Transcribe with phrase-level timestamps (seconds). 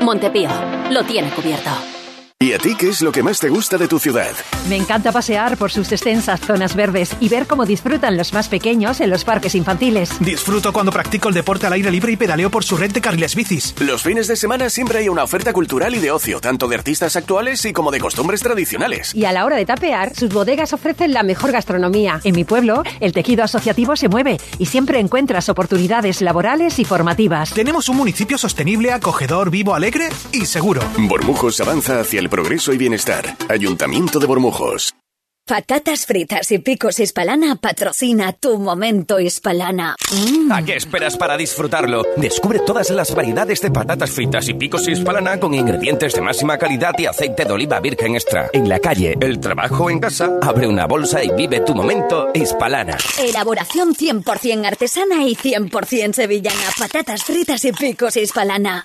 [0.00, 0.48] Montepío,
[0.90, 1.99] lo tiene cubierto.
[2.42, 4.30] ¿Y a ti qué es lo que más te gusta de tu ciudad?
[4.66, 9.02] Me encanta pasear por sus extensas zonas verdes y ver cómo disfrutan los más pequeños
[9.02, 10.18] en los parques infantiles.
[10.20, 13.34] Disfruto cuando practico el deporte al aire libre y pedaleo por su red de carriles
[13.36, 13.74] bicis.
[13.80, 17.14] Los fines de semana siempre hay una oferta cultural y de ocio, tanto de artistas
[17.14, 19.14] actuales y como de costumbres tradicionales.
[19.14, 22.22] Y a la hora de tapear, sus bodegas ofrecen la mejor gastronomía.
[22.24, 27.52] En mi pueblo, el tejido asociativo se mueve y siempre encuentras oportunidades laborales y formativas.
[27.52, 30.80] Tenemos un municipio sostenible, acogedor, vivo, alegre y seguro.
[30.96, 33.36] Bormujos avanza hacia el progreso y bienestar.
[33.48, 34.94] Ayuntamiento de Bormujos.
[35.50, 39.96] Patatas fritas y picos Hispalana patrocina tu momento Hispalana.
[40.48, 42.04] ¿A qué esperas para disfrutarlo?
[42.16, 46.92] Descubre todas las variedades de patatas fritas y picos Hispalana con ingredientes de máxima calidad
[46.98, 48.48] y aceite de oliva virgen extra.
[48.52, 52.96] En la calle, el trabajo en casa, abre una bolsa y vive tu momento Hispalana.
[53.18, 56.70] Elaboración 100% artesana y 100% sevillana.
[56.78, 58.84] Patatas fritas y picos Hispalana.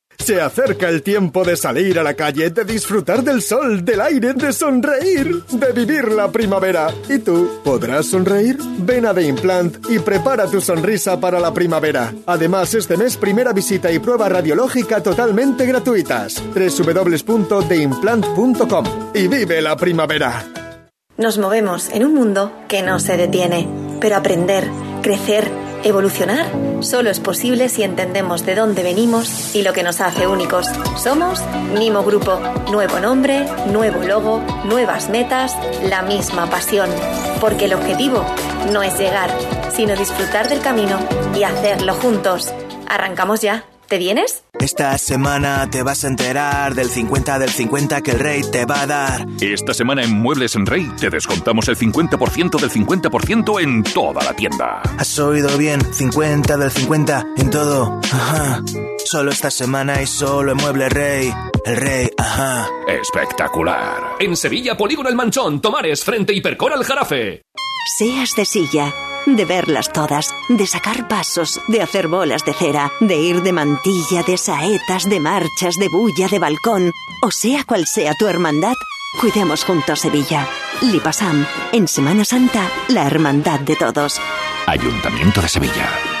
[0.21, 4.33] Se acerca el tiempo de salir a la calle, de disfrutar del sol, del aire,
[4.33, 6.89] de sonreír, de vivir la primavera.
[7.09, 8.59] ¿Y tú podrás sonreír?
[8.77, 12.13] Ven a The Implant y prepara tu sonrisa para la primavera.
[12.27, 16.35] Además, este mes primera visita y prueba radiológica totalmente gratuitas.
[16.53, 18.85] www.theimplant.com
[19.15, 20.45] y vive la primavera.
[21.17, 23.67] Nos movemos en un mundo que no se detiene,
[23.99, 24.69] pero aprender,
[25.01, 25.49] crecer,
[25.83, 26.45] evolucionar
[26.81, 30.67] solo es posible si entendemos de dónde venimos y lo que nos hace únicos.
[30.97, 31.41] Somos
[31.77, 32.39] Mimo Grupo.
[32.71, 36.89] Nuevo nombre, nuevo logo, nuevas metas, la misma pasión.
[37.39, 38.25] Porque el objetivo
[38.71, 39.29] no es llegar,
[39.71, 40.97] sino disfrutar del camino
[41.35, 42.53] y hacerlo juntos.
[42.87, 43.65] ¿Arrancamos ya?
[43.91, 44.45] ¿Te vienes?
[44.57, 48.83] Esta semana te vas a enterar del 50 del 50 que el rey te va
[48.83, 49.25] a dar.
[49.41, 54.33] Esta semana en Muebles en Rey te descontamos el 50% del 50% en toda la
[54.33, 54.81] tienda.
[54.97, 55.81] ¿Has oído bien?
[55.93, 57.99] 50 del 50 en todo.
[58.13, 58.63] Ajá.
[59.03, 61.33] Solo esta semana y solo en Muebles Rey.
[61.65, 62.69] El rey, ajá.
[62.87, 64.15] Espectacular.
[64.21, 67.41] En Sevilla, Polígono El Manchón, Tomares, frente Hipercor al Jarafe.
[67.97, 68.93] Seas de silla,
[69.25, 74.23] de verlas todas, de sacar pasos, de hacer bolas de cera, de ir de mantilla,
[74.23, 78.75] de saetas, de marchas, de bulla, de balcón, o sea cual sea tu hermandad,
[79.19, 80.47] cuidemos juntos Sevilla.
[80.81, 84.19] Lipasam, en Semana Santa, la hermandad de todos.
[84.65, 86.20] Ayuntamiento de Sevilla.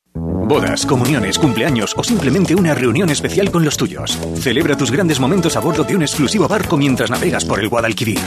[0.51, 4.19] Bodas, comuniones, cumpleaños o simplemente una reunión especial con los tuyos.
[4.35, 8.19] Celebra tus grandes momentos a bordo de un exclusivo barco mientras navegas por el Guadalquivir.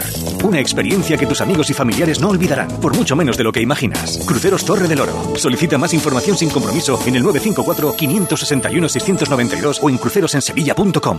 [0.43, 3.61] Una experiencia que tus amigos y familiares no olvidarán, por mucho menos de lo que
[3.61, 4.25] imaginas.
[4.27, 5.37] Cruceros Torre del Oro.
[5.37, 11.19] Solicita más información sin compromiso en el 954-561-692 o en crucerosensevilla.com.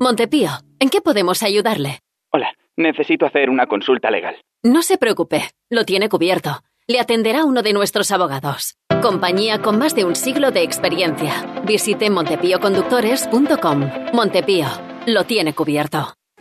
[0.00, 1.98] Montepío, ¿en qué podemos ayudarle?
[2.32, 4.36] Hola, necesito hacer una consulta legal.
[4.62, 6.62] No se preocupe, lo tiene cubierto.
[6.92, 8.76] Le atenderá uno de nuestros abogados.
[9.00, 11.62] Compañía con más de un siglo de experiencia.
[11.64, 13.90] Visite montepíoconductores.com.
[14.12, 14.66] Montepío,
[15.06, 16.14] lo tiene cubierto.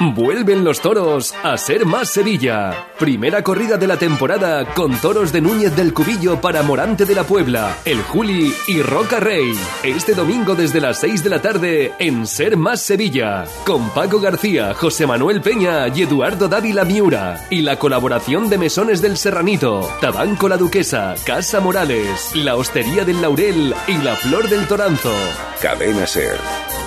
[0.00, 2.88] Vuelven los toros a ser más Sevilla.
[2.98, 7.22] Primera corrida de la temporada con toros de Núñez del Cubillo para Morante de la
[7.22, 9.54] Puebla, El Juli y Roca Rey.
[9.84, 13.44] Este domingo desde las 6 de la tarde en Ser Más Sevilla.
[13.64, 17.46] Con Paco García, José Manuel Peña y Eduardo Dávila Miura.
[17.50, 23.22] Y la colaboración de Mesones del Serranito, Tabanco la Duquesa, Casa Morales, La Hostería del
[23.22, 25.14] Laurel y La Flor del Toranzo.
[25.62, 26.36] Cadena Ser.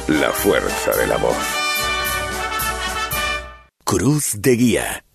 [0.07, 1.66] La fuerza de la voz.
[3.87, 5.06] Cruz de Guía.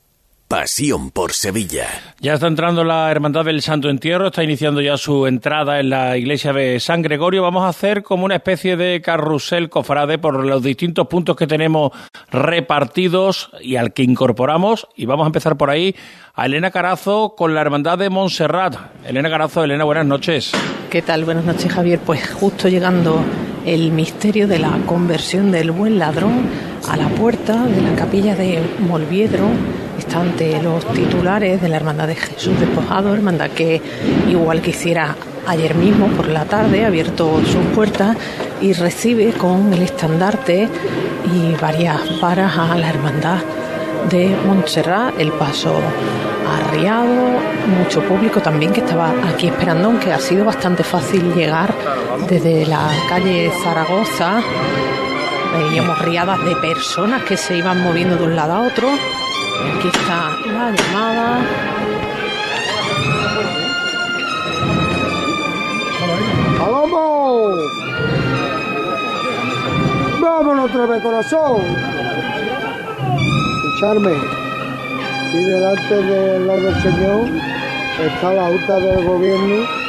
[0.53, 1.87] Pasión por Sevilla.
[2.21, 6.19] Ya está entrando la Hermandad del Santo Entierro, está iniciando ya su entrada en la
[6.19, 7.41] iglesia de San Gregorio.
[7.41, 11.93] Vamos a hacer como una especie de carrusel cofrade por los distintos puntos que tenemos
[12.31, 14.89] repartidos y al que incorporamos.
[14.95, 15.97] Y vamos a empezar por ahí
[16.35, 18.77] a Elena Carazo con la Hermandad de Montserrat.
[19.07, 20.53] Elena Carazo, Elena, buenas noches.
[20.91, 21.25] ¿Qué tal?
[21.25, 21.99] Buenas noches, Javier.
[22.05, 23.25] Pues justo llegando
[23.65, 26.47] el misterio de la conversión del buen ladrón
[26.91, 29.49] a la puerta de la capilla de Molviedro
[30.63, 33.81] los titulares de la Hermandad de Jesús Despojado, hermandad que
[34.29, 35.17] igual que hiciera
[35.47, 38.17] ayer mismo por la tarde, ha abierto sus puertas
[38.61, 40.69] y recibe con el estandarte
[41.33, 43.39] y varias varas a la Hermandad
[44.11, 45.75] de Montserrat, el paso
[46.49, 47.39] arriado,
[47.79, 51.73] mucho público también que estaba aquí esperando, aunque ha sido bastante fácil llegar
[52.29, 54.41] desde la calle Zaragoza.
[55.57, 58.89] Veíamos riadas de personas que se iban moviendo de un lado a otro.
[59.63, 61.41] Aquí está la llamada.
[66.59, 67.61] ¡Vamos!
[70.21, 71.63] ¡Vámonos otra vez, corazón!
[73.65, 74.13] Escucharme.
[75.33, 77.29] Y delante del del Señor
[78.01, 79.83] está la Junta del Gobierno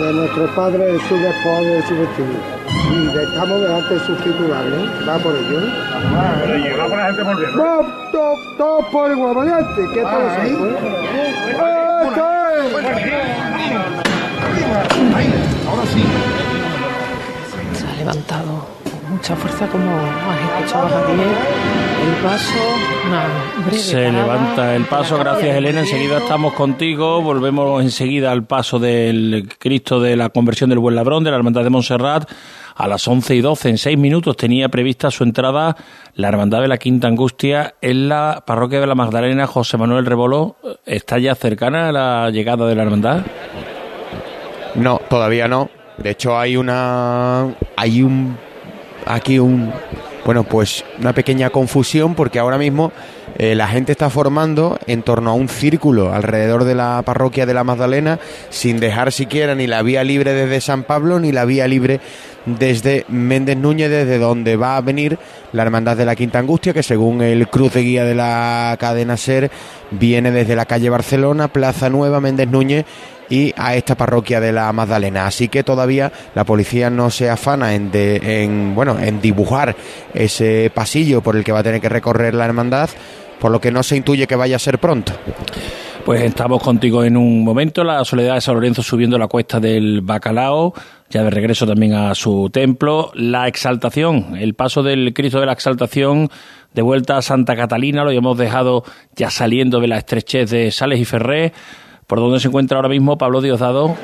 [0.00, 2.61] de nuestro Padre Jesús después de su.
[2.90, 4.90] Y estamos delante de sus titulares, ¿eh?
[5.08, 5.60] Va por ello.
[5.60, 6.76] ¿eh?
[6.78, 7.62] Va por la gente volviendo.
[7.62, 7.86] ¡Vamos!
[8.12, 9.88] Todos todos por igual, valiente.
[9.94, 10.50] ¿Qué tal Ah, ahí.
[10.50, 10.66] ¡Esto es!
[15.68, 16.02] Ahora sí.
[17.78, 21.28] Se ha levantado con mucha fuerza, como has escuchado Javier.
[22.02, 22.54] El paso,
[23.64, 24.12] breve Se parada.
[24.22, 25.80] levanta el paso, gracias Elena.
[25.80, 27.22] Enseguida estamos contigo.
[27.22, 31.62] Volvemos enseguida al paso del Cristo de la conversión del Buen Ladrón, de la Hermandad
[31.62, 32.28] de Montserrat.
[32.74, 35.76] A las 11 y 12, en seis minutos, tenía prevista su entrada
[36.14, 39.46] la Hermandad de la Quinta Angustia en la parroquia de la Magdalena.
[39.46, 40.56] José Manuel Reboló,
[40.86, 43.26] ¿está ya cercana a la llegada de la Hermandad?
[44.74, 45.68] No, todavía no.
[45.98, 47.54] De hecho, hay una.
[47.76, 48.38] Hay un.
[49.06, 49.70] Aquí un.
[50.24, 52.92] Bueno, pues una pequeña confusión porque ahora mismo
[53.38, 57.54] eh, la gente está formando en torno a un círculo alrededor de la parroquia de
[57.54, 61.66] la Magdalena sin dejar siquiera ni la vía libre desde San Pablo ni la vía
[61.66, 62.00] libre
[62.46, 65.18] desde Méndez Núñez, desde donde va a venir
[65.52, 69.16] la Hermandad de la Quinta Angustia, que según el cruz de guía de la cadena
[69.16, 69.50] SER
[69.90, 72.84] viene desde la calle Barcelona, Plaza Nueva, Méndez Núñez
[73.30, 75.26] y a esta parroquia de la Magdalena.
[75.26, 79.74] Así que todavía la policía no se afana en, de- en, bueno, en dibujar
[80.14, 82.90] ese pasillo por el que va a tener que recorrer la hermandad,
[83.40, 85.12] por lo que no se intuye que vaya a ser pronto.
[86.04, 87.84] Pues estamos contigo en un momento.
[87.84, 90.74] La Soledad de San Lorenzo subiendo la cuesta del Bacalao,
[91.08, 93.12] ya de regreso también a su templo.
[93.14, 96.28] La exaltación, el paso del Cristo de la Exaltación
[96.74, 98.82] de vuelta a Santa Catalina, lo hemos dejado
[99.14, 101.52] ya saliendo de la estrechez de Sales y Ferré,
[102.06, 103.96] por donde se encuentra ahora mismo Pablo Diosdado.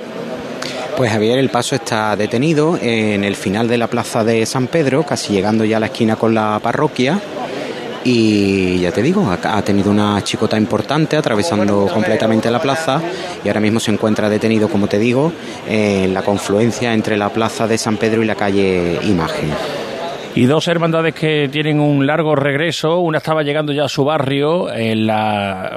[0.96, 5.04] Pues Javier, el paso está detenido en el final de la plaza de San Pedro,
[5.04, 7.20] casi llegando ya a la esquina con la parroquia.
[8.04, 13.02] Y ya te digo, ha tenido una chicota importante atravesando completamente la plaza
[13.44, 15.32] y ahora mismo se encuentra detenido, como te digo,
[15.68, 19.50] en la confluencia entre la plaza de San Pedro y la calle Imagen.
[20.34, 23.00] Y dos hermandades que tienen un largo regreso.
[23.00, 25.72] Una estaba llegando ya a su barrio, en las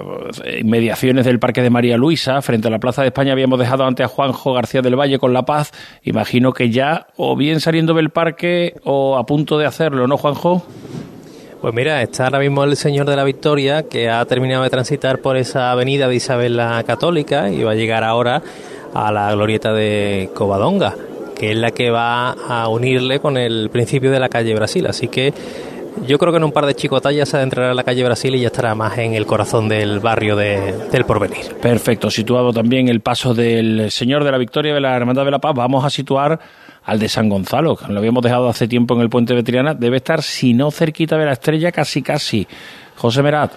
[0.60, 3.32] inmediaciones del Parque de María Luisa, frente a la Plaza de España.
[3.32, 5.72] Habíamos dejado antes a Juanjo García del Valle con La Paz.
[6.04, 10.64] Imagino que ya o bien saliendo del parque o a punto de hacerlo, ¿no, Juanjo?
[11.62, 15.20] Pues mira, está ahora mismo el Señor de la Victoria que ha terminado de transitar
[15.20, 18.42] por esa avenida de Isabel la Católica y va a llegar ahora
[18.96, 20.96] a la glorieta de Covadonga,
[21.42, 24.86] que es la que va a unirle con el principio de la calle Brasil.
[24.86, 25.34] Así que
[26.06, 28.36] yo creo que en un par de chicotas ya se adentrará en la calle Brasil
[28.36, 31.56] y ya estará más en el corazón del barrio de- del porvenir.
[31.60, 35.40] Perfecto, situado también el paso del Señor de la Victoria de la Hermandad de la
[35.40, 35.54] Paz.
[35.56, 36.40] Vamos a situar
[36.86, 39.74] al de San Gonzalo, que lo habíamos dejado hace tiempo en el puente de Triana.
[39.74, 42.48] Debe estar, si no cerquita de la estrella, casi casi.
[42.98, 43.52] José Merat.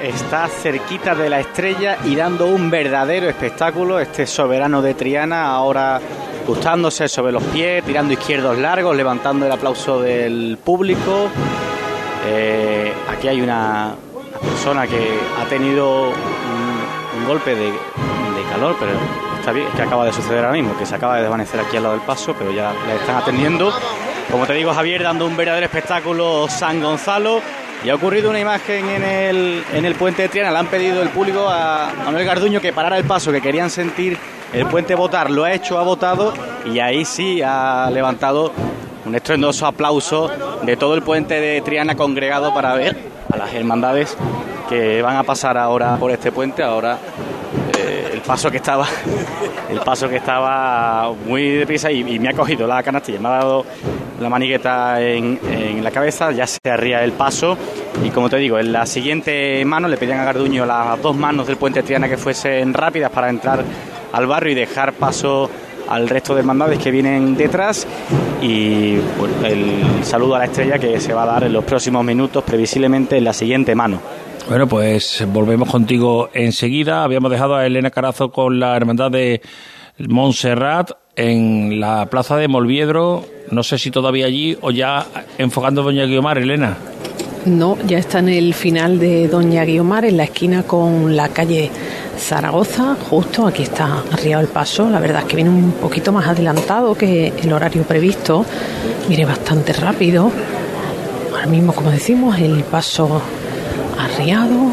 [0.00, 6.00] Está cerquita de la estrella y dando un verdadero espectáculo este soberano de Triana, ahora
[6.46, 11.28] gustándose sobre los pies, tirando izquierdos largos, levantando el aplauso del público.
[12.26, 13.94] Eh, aquí hay una,
[14.40, 18.92] persona que ha tenido un, golpe de, de calor, pero
[19.38, 21.76] está bien, es que acaba de suceder ahora mismo, que se acaba de desvanecer aquí
[21.76, 23.72] al lado del paso, pero ya le están atendiendo.
[24.30, 27.42] Como te digo, Javier, dando un verdadero espectáculo San Gonzalo.
[27.84, 30.50] Y ha ocurrido una imagen en el, en el puente de Triana.
[30.50, 34.18] Le han pedido el público a Manuel Garduño que parara el paso, que querían sentir
[34.52, 35.30] el puente votar.
[35.30, 38.52] Lo ha hecho, ha votado y ahí sí ha levantado
[39.06, 40.28] un estruendoso aplauso
[40.62, 42.96] de todo el puente de Triana congregado para ver
[43.32, 44.16] a las hermandades
[44.68, 46.64] que van a pasar ahora por este puente.
[46.64, 46.98] Ahora
[47.78, 48.88] eh, el paso que estaba,
[49.70, 53.32] el paso que estaba muy deprisa y, y me ha cogido la canastilla, me ha
[53.38, 53.64] dado
[54.20, 55.38] la manigueta en,
[55.82, 57.56] la cabeza, ya se arría el paso
[58.04, 61.46] y como te digo, en la siguiente mano le pedían a Garduño las dos manos
[61.46, 63.64] del puente Triana que fuesen rápidas para entrar
[64.12, 65.50] al barrio y dejar paso
[65.88, 67.86] al resto de hermandades que vienen detrás
[68.42, 68.96] y
[69.44, 73.16] el saludo a la estrella que se va a dar en los próximos minutos, previsiblemente
[73.16, 74.00] en la siguiente mano.
[74.48, 77.04] Bueno, pues volvemos contigo enseguida.
[77.04, 79.42] Habíamos dejado a Elena Carazo con la hermandad de
[79.98, 83.24] Montserrat en la plaza de Molviedro.
[83.50, 85.06] No sé si todavía allí o ya
[85.38, 86.76] enfocando Doña Guiomar, Elena.
[87.46, 91.70] No, ya está en el final de Doña Guiomar, en la esquina con la calle
[92.18, 92.96] Zaragoza.
[93.08, 94.90] Justo aquí está arriado el paso.
[94.90, 98.44] La verdad es que viene un poquito más adelantado que el horario previsto.
[99.08, 100.30] Viene bastante rápido.
[101.32, 103.22] Ahora mismo, como decimos, el paso
[103.98, 104.72] arriado.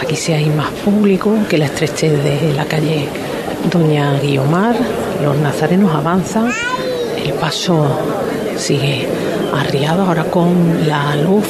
[0.00, 3.08] Aquí sí hay más público que la estrechez de la calle
[3.72, 4.76] Doña Guiomar.
[5.24, 6.52] Los nazarenos avanzan.
[7.26, 7.84] El paso
[8.56, 9.04] sigue
[9.52, 11.44] arriado ahora con la luz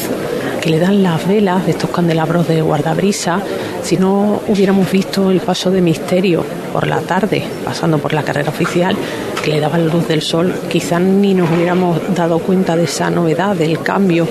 [0.63, 3.43] que le dan las velas de estos candelabros de guardabrisa.
[3.83, 6.43] Si no hubiéramos visto el paso de misterio
[6.73, 8.97] por la tarde, pasando por la carrera oficial,
[9.45, 13.11] que le daba la luz del sol, quizás ni nos hubiéramos dado cuenta de esa
[13.11, 14.27] novedad, del cambio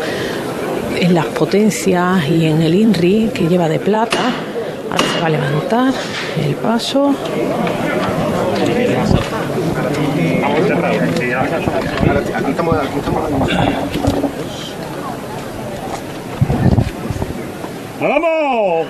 [0.99, 4.31] en las potencias y en el INRI que lleva de plata.
[4.89, 5.93] Ahora se va a levantar
[6.43, 7.13] el paso.
[18.01, 18.87] ¡Vamos!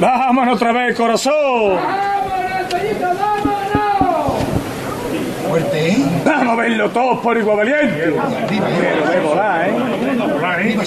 [0.00, 1.78] ¡Vámonos otra vez, corazón!
[5.48, 6.04] Fuerte, ¿eh?
[6.24, 8.04] ¡Vamos a verlo todos por igual valiente!
[8.04, 8.66] Arriba,
[9.24, 9.74] volar, ¿eh?
[10.44, 10.84] Arriba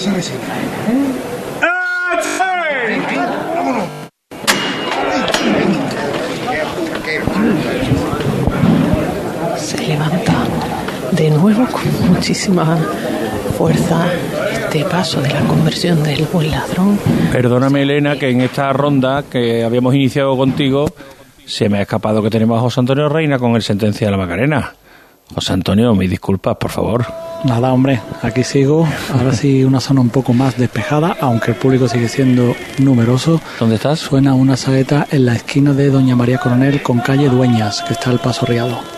[11.36, 12.76] nuevo con muchísima
[13.56, 14.06] fuerza
[14.52, 16.98] este paso de la conversión del buen ladrón.
[17.32, 20.86] Perdóname, Elena, que en esta ronda que habíamos iniciado contigo
[21.44, 24.16] se me ha escapado que tenemos a José Antonio Reina con el sentencia de la
[24.16, 24.74] Macarena.
[25.34, 27.04] José Antonio, mis disculpas, por favor.
[27.44, 28.86] Nada, hombre, aquí sigo.
[29.12, 33.40] Ahora sí, una zona un poco más despejada, aunque el público sigue siendo numeroso.
[33.58, 33.98] ¿Dónde estás?
[33.98, 38.10] Suena una saeta en la esquina de Doña María Coronel con calle Dueñas, que está
[38.10, 38.95] el paso riado.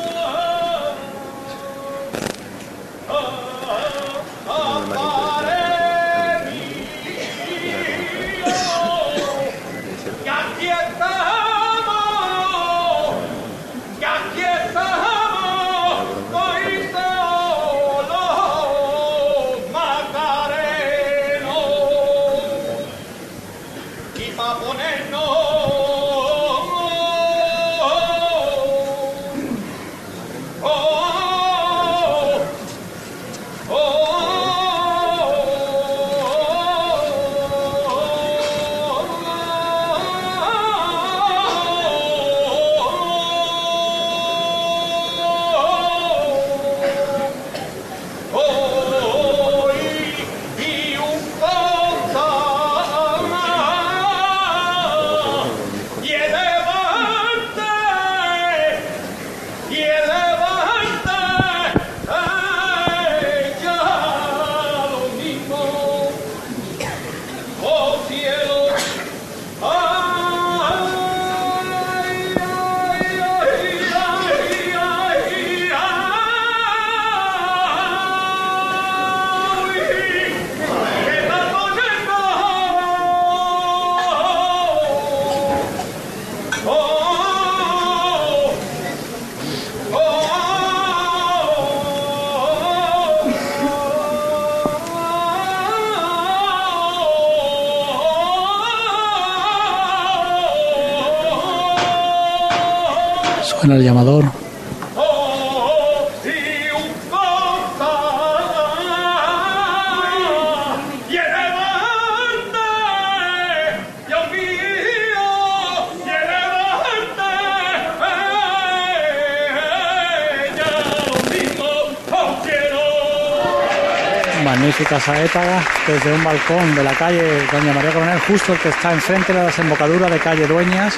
[124.89, 125.43] Magnífica saeta
[125.87, 129.39] desde un balcón de la calle Doña María Coronel, justo el que está enfrente de
[129.39, 130.95] la desembocadura de calle Dueñas.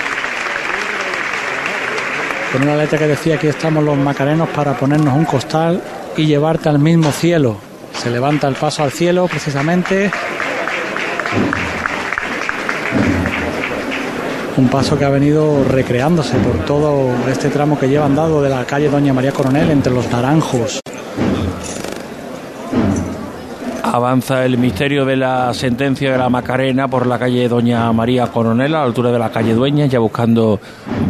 [2.53, 5.83] con una letra que decía aquí estamos los macarenos para ponernos un costal
[6.17, 7.57] y llevarte al mismo cielo.
[7.93, 10.11] Se levanta el paso al cielo precisamente.
[14.57, 18.65] Un paso que ha venido recreándose por todo este tramo que lleva andado de la
[18.67, 20.81] calle Doña María Coronel entre los naranjos.
[23.93, 28.73] Avanza el misterio de la sentencia de la Macarena por la calle Doña María Coronel,
[28.77, 30.61] a la altura de la calle Dueña, ya buscando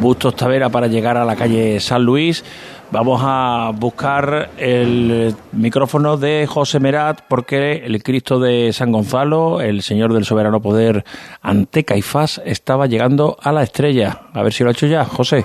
[0.01, 2.43] Bustos Tavera para llegar a la calle San Luis.
[2.91, 9.83] Vamos a buscar el micrófono de José Merat porque el Cristo de San Gonzalo, el
[9.83, 11.05] Señor del Soberano Poder
[11.43, 14.23] ante Caifás, estaba llegando a la estrella.
[14.33, 15.45] A ver si lo ha hecho ya, José.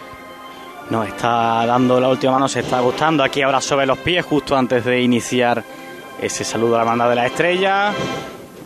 [0.90, 4.56] No, está dando la última mano, se está gustando aquí ahora sobre los pies justo
[4.56, 5.62] antes de iniciar
[6.22, 7.92] ese saludo a la banda de la estrella.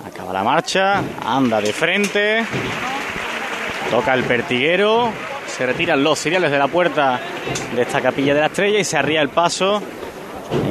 [0.06, 2.46] Acaba la marcha, anda de frente,
[3.90, 5.12] toca el pertiguero,
[5.48, 7.20] se retiran los cereales de la puerta
[7.76, 9.82] de esta capilla de la estrella y se arría el paso.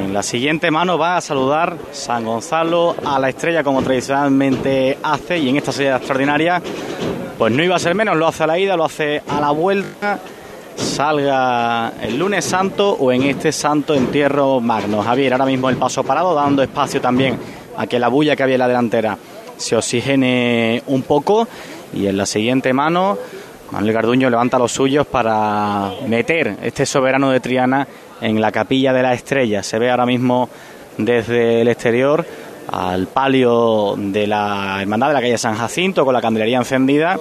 [0.03, 5.37] En la siguiente mano va a saludar San Gonzalo a la estrella como tradicionalmente hace
[5.37, 6.61] y en esta serie extraordinaria
[7.37, 9.51] pues no iba a ser menos, lo hace a la ida, lo hace a la
[9.51, 10.19] vuelta,
[10.79, 15.03] salga el lunes santo o en este santo entierro magno.
[15.03, 17.37] Javier, ahora mismo el paso parado, dando espacio también
[17.77, 19.17] a que la bulla que había en la delantera
[19.57, 21.47] se oxigene un poco
[21.93, 23.17] y en la siguiente mano
[23.71, 27.87] Manuel Garduño levanta los suyos para meter este soberano de Triana
[28.19, 29.61] en la capilla de la estrella.
[29.61, 30.49] Se ve ahora mismo
[30.97, 32.25] desde el exterior
[32.71, 37.17] al palio de la Hermandad de la calle San Jacinto con la candelería encendida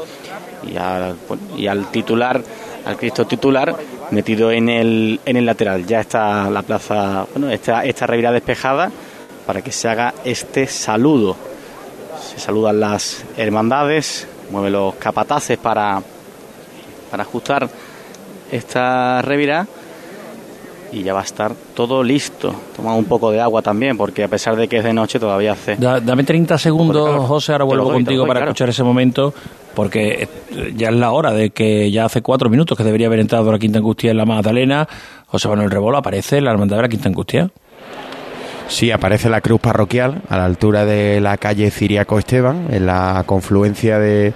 [1.56, 2.42] y, al titular,
[2.88, 3.76] al Cristo titular
[4.10, 5.86] metido en el, en el lateral.
[5.86, 8.90] Ya está la plaza, bueno, esta, esta revirada despejada
[9.46, 11.36] para que se haga este saludo.
[12.20, 16.02] Se saludan las hermandades, mueve los capataces para
[17.10, 17.68] para ajustar
[18.52, 19.66] esta revira
[20.90, 22.54] y ya va a estar todo listo.
[22.74, 25.52] Toma un poco de agua también, porque a pesar de que es de noche todavía
[25.52, 25.76] hace.
[25.76, 29.34] dame 30 segundos, José, ahora vuelvo contigo para escuchar ese momento,
[29.78, 30.28] porque
[30.74, 33.60] ya es la hora de que ya hace cuatro minutos que debería haber entrado la
[33.60, 34.88] Quinta Angustia en la Magdalena.
[35.28, 37.48] José Manuel Rebolo aparece en la hermandad de la Quinta Angustia.
[38.66, 43.22] Sí, aparece la cruz parroquial a la altura de la calle Ciriaco Esteban, en la
[43.24, 44.34] confluencia de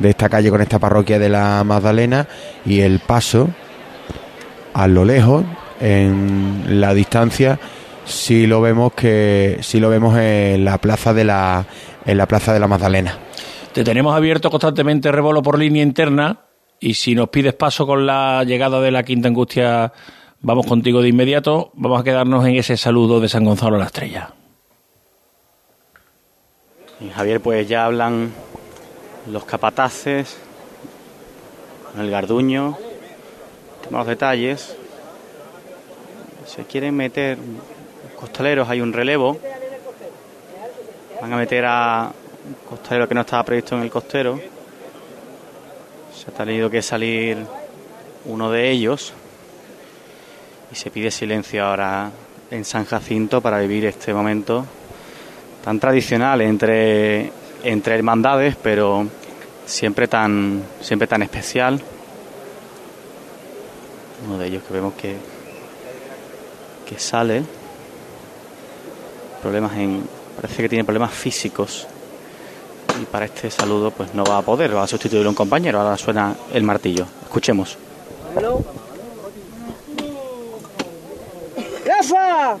[0.00, 2.28] esta calle con esta parroquia de la Magdalena
[2.64, 3.48] y el paso
[4.74, 5.44] a lo lejos
[5.80, 7.58] en la distancia
[8.04, 11.66] si lo vemos que si lo vemos en la plaza de la
[12.06, 13.18] en la plaza de la Magdalena.
[13.72, 16.40] Te tenemos abierto constantemente rebolo por línea interna
[16.80, 19.92] y si nos pides paso con la llegada de la Quinta Angustia,
[20.40, 21.70] vamos contigo de inmediato.
[21.74, 24.32] Vamos a quedarnos en ese saludo de San Gonzalo a la Estrella.
[27.14, 28.32] Javier, pues ya hablan
[29.30, 30.38] los capataces,
[31.98, 32.76] el garduño,
[33.90, 34.76] los detalles.
[36.46, 37.38] Se quieren meter
[38.18, 39.38] costaleros, hay un relevo.
[41.20, 42.12] Van a meter a
[42.48, 44.40] un costalero que no estaba previsto en el costero.
[46.14, 47.38] Se ha tenido que salir
[48.24, 49.12] uno de ellos.
[50.72, 52.10] Y se pide silencio ahora
[52.50, 54.64] en San Jacinto para vivir este momento
[55.64, 57.30] tan tradicional entre,
[57.62, 59.06] entre hermandades, pero
[59.66, 61.80] siempre tan, siempre tan especial.
[64.26, 65.16] Uno de ellos que vemos que,
[66.88, 67.42] que sale.
[69.42, 70.08] Problemas en.
[70.40, 71.86] Parece que tiene problemas físicos.
[73.00, 75.80] Y para este saludo, pues no va a poder, va a sustituir a un compañero.
[75.80, 77.06] Ahora suena el martillo.
[77.22, 77.76] Escuchemos.
[81.86, 82.58] ¡Rafa!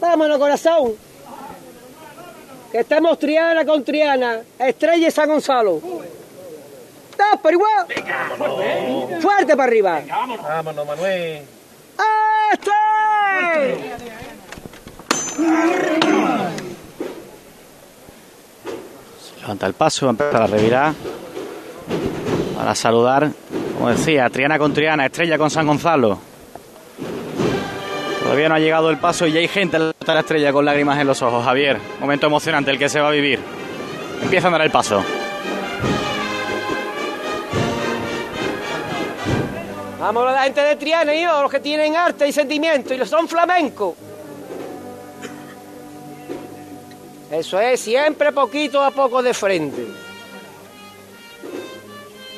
[0.00, 0.94] Vámonos, corazón
[2.72, 5.78] que estamos Triana con Triana, Estrella y San Gonzalo.
[7.10, 7.86] ¿Estás por igual?
[9.20, 10.00] Fuerte para arriba.
[10.08, 11.42] Vámonos, Manuel.
[12.50, 12.72] ¡Este!
[19.42, 20.92] Levanta el paso, va a empezar revirar.
[22.56, 23.28] Para saludar,
[23.74, 26.18] como decía, Triana con Triana, Estrella con San Gonzalo.
[28.22, 30.98] Todavía no ha llegado el paso y ya hay gente en la estrella con lágrimas
[31.00, 31.44] en los ojos.
[31.44, 33.40] Javier, momento emocionante el que se va a vivir.
[34.22, 35.04] Empieza a andar el paso.
[39.98, 43.26] Vamos la gente de Triana, yo, los que tienen arte y sentimiento y los son
[43.26, 43.94] flamencos.
[47.32, 49.86] Eso es, siempre poquito a poco de frente.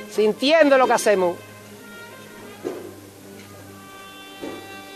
[0.08, 1.36] Sintiendo lo que hacemos.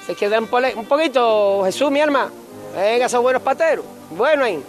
[0.07, 2.31] Se queda un, poquito, Jesús, mi alma.
[2.77, 3.85] Venga, esos buenos pateros.
[4.11, 4.63] Bueno ahí.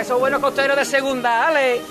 [0.00, 1.82] Esos buenos costeros de segunda, Ale.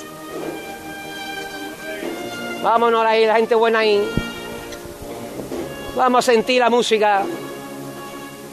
[2.63, 4.20] Vámonos ahí, la gente buena ahí.
[5.95, 7.23] Vamos a sentir la música.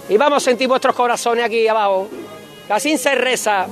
[0.09, 2.09] Y vamos a sentir vuestros corazones aquí abajo.
[2.69, 3.67] Así se reza.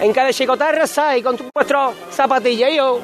[0.00, 2.70] En cada chicote rezáis con vuestros zapatillas.
[2.74, 3.00] yo.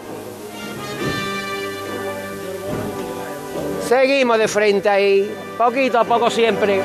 [3.88, 5.34] Seguimos de frente ahí.
[5.58, 6.80] Poquito a poco siempre.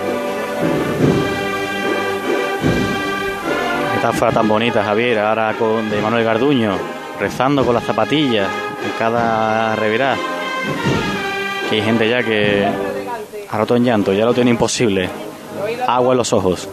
[3.96, 6.78] Metáfora tan bonita, Javier, ahora con de Manuel Garduño,
[7.20, 8.48] rezando con las zapatillas
[8.84, 10.16] en cada revirá.
[11.70, 12.68] Que hay gente ya que
[13.50, 15.10] ha roto en llanto, ya lo tiene imposible.
[15.88, 16.68] Agua en los ojos.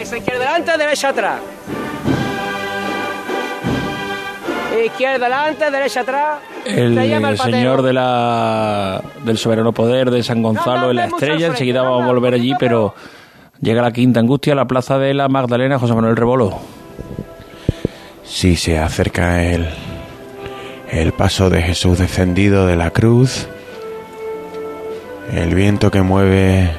[0.00, 1.40] Izquierda delante, derecha atrás.
[4.84, 6.38] Izquierda delante, derecha atrás.
[6.64, 11.48] El, señor de la, del soberano poder de San Gonzalo en la estrella.
[11.48, 12.94] Enseguida vamos a volver allí, pero
[13.60, 16.58] llega la quinta angustia, la plaza de la Magdalena, José Manuel Rebolo.
[18.24, 19.68] Sí, se acerca el,
[20.92, 23.46] el paso de Jesús descendido de la cruz,
[25.32, 26.70] el viento que mueve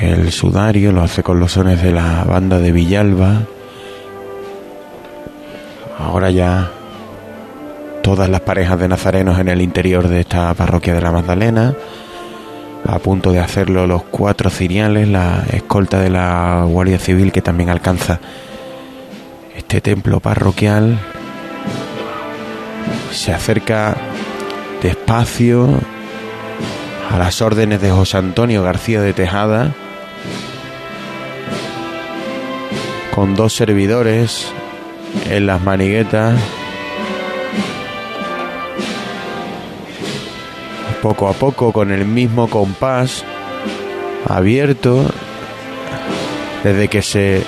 [0.00, 3.42] el sudario lo hace con los sones de la banda de Villalba.
[5.98, 6.70] Ahora ya
[8.02, 11.74] todas las parejas de nazarenos en el interior de esta parroquia de la Magdalena,
[12.86, 17.70] a punto de hacerlo los cuatro ciriales, la escolta de la Guardia Civil que también
[17.70, 18.20] alcanza
[19.56, 20.98] este templo parroquial
[23.12, 23.96] se acerca
[24.82, 25.68] despacio
[27.10, 29.74] a las órdenes de José Antonio García de Tejada
[33.14, 34.46] con dos servidores
[35.28, 36.38] en las maniguetas
[41.02, 43.24] poco a poco con el mismo compás
[44.26, 45.04] abierto
[46.62, 47.44] desde que se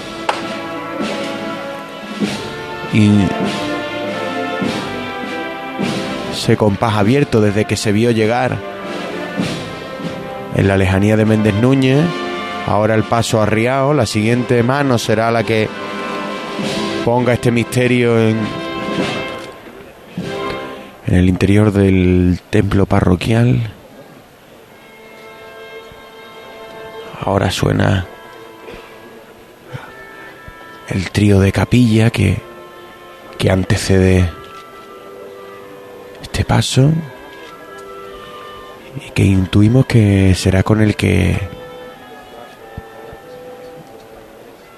[6.40, 8.56] ese compás abierto desde que se vio llegar
[10.56, 12.02] en la lejanía de Méndez Núñez.
[12.66, 13.92] Ahora el paso arriado.
[13.92, 15.68] La siguiente mano será la que
[17.04, 18.38] ponga este misterio en,
[21.08, 23.74] en el interior del templo parroquial.
[27.22, 28.06] Ahora suena
[30.88, 32.38] el trío de capilla que,
[33.36, 34.39] que antecede
[36.22, 36.90] este paso
[39.06, 41.38] y que intuimos que será con el que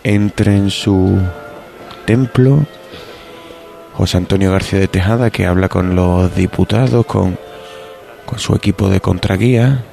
[0.05, 1.19] entre en su
[2.07, 2.67] templo
[3.95, 7.39] José Antonio García de Tejada que habla con los diputados, con,
[8.27, 9.85] con su equipo de contraguía.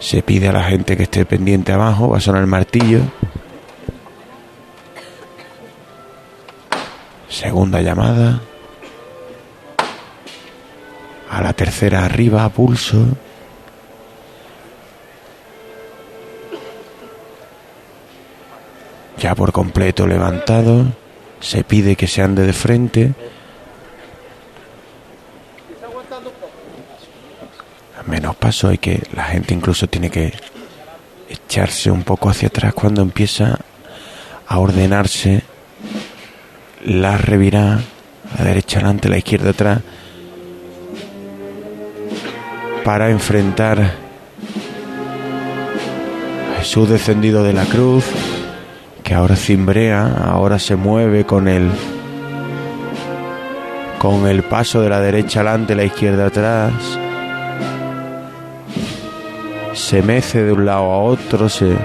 [0.00, 3.00] Se pide a la gente que esté pendiente abajo, va a sonar el martillo.
[7.32, 8.40] Segunda llamada.
[11.30, 13.06] A la tercera arriba, a pulso.
[19.16, 20.84] Ya por completo levantado.
[21.40, 23.14] Se pide que se ande de frente.
[27.98, 30.34] A menos paso hay que la gente incluso tiene que
[31.30, 33.58] echarse un poco hacia atrás cuando empieza
[34.46, 35.44] a ordenarse
[36.84, 37.80] la revirá,
[38.38, 39.80] la derecha adelante, la izquierda atrás,
[42.84, 43.90] para enfrentar a
[46.58, 48.04] Jesús descendido de la cruz,
[49.04, 51.70] que ahora cimbrea, ahora se mueve con el
[53.98, 56.72] con el paso de la derecha adelante, la izquierda atrás.
[59.74, 61.76] Se mece de un lado a otro, se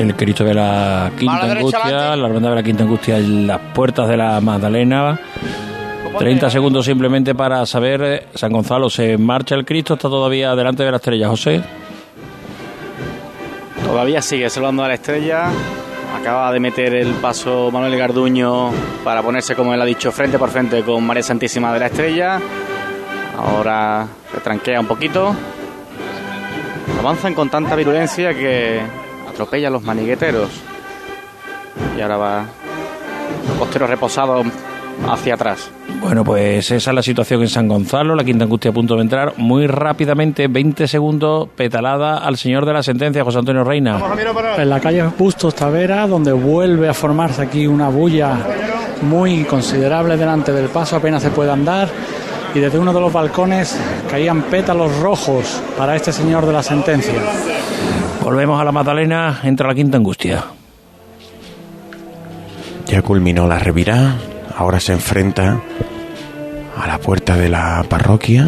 [0.00, 2.16] El Cristo de la Quinta Angustia, adelante.
[2.16, 5.20] la hermandad de la Quinta Angustia en las puertas de la Magdalena.
[6.18, 9.94] 30 segundos simplemente para saber, eh, San Gonzalo, ¿se marcha el Cristo?
[9.94, 11.62] ¿Está todavía delante de la estrella, José?
[13.84, 15.50] Todavía sigue salvando a la estrella.
[16.18, 18.70] Acaba de meter el paso Manuel Garduño
[19.04, 22.40] para ponerse, como él ha dicho, frente por frente con María Santísima de la Estrella.
[23.36, 25.36] Ahora se tranquea un poquito.
[26.98, 28.80] Avanzan con tanta virulencia que
[29.40, 30.50] atropella a los manigueteros.
[31.96, 32.44] Y ahora va
[33.48, 34.46] los costeros reposados
[35.08, 35.70] hacia atrás.
[35.98, 39.02] Bueno, pues esa es la situación en San Gonzalo, la Quinta Angustia a punto de
[39.02, 39.32] entrar.
[39.38, 43.98] Muy rápidamente, 20 segundos, petalada al señor de la sentencia, José Antonio Reina.
[44.58, 48.36] En la calle Bustos Tavera, donde vuelve a formarse aquí una bulla
[49.02, 51.88] muy considerable delante del paso, apenas se puede andar.
[52.54, 53.78] Y desde uno de los balcones
[54.10, 57.14] caían pétalos rojos para este señor de la sentencia.
[58.22, 60.44] Volvemos a la Magdalena, entra la quinta angustia.
[62.86, 64.16] Ya culminó la revirá,
[64.56, 65.60] ahora se enfrenta
[66.76, 68.46] a la puerta de la parroquia.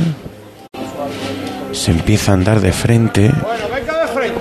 [1.73, 3.31] Se empieza a andar de frente.
[3.43, 4.41] Bueno, venga de frente.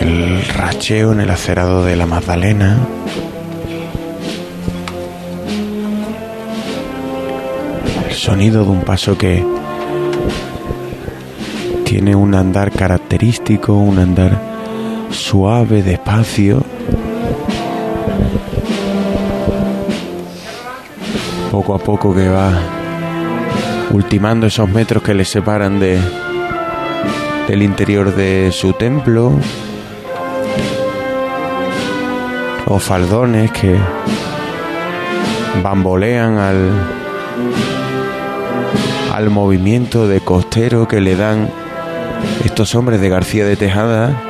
[0.00, 2.78] El racheo en el acerado de la Magdalena.
[8.08, 9.42] El sonido de un paso que
[11.92, 14.40] tiene un andar característico, un andar
[15.10, 16.64] suave, despacio.
[21.50, 22.50] Poco a poco que va
[23.90, 26.00] ultimando esos metros que le separan de
[27.46, 29.32] del interior de su templo.
[32.66, 33.76] Los faldones que
[35.62, 36.70] bambolean al
[39.12, 41.50] al movimiento de costero que le dan
[42.44, 44.20] estos hombres de García de Tejada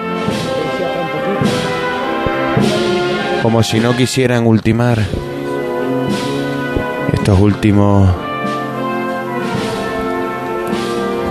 [3.43, 5.01] como si no quisieran ultimar
[7.13, 8.09] estos últimos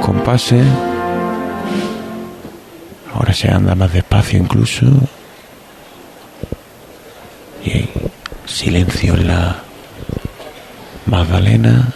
[0.01, 0.65] compases.
[3.13, 4.85] Ahora se anda más despacio incluso.
[7.63, 7.89] Y
[8.45, 9.63] silencio en la
[11.05, 11.93] Magdalena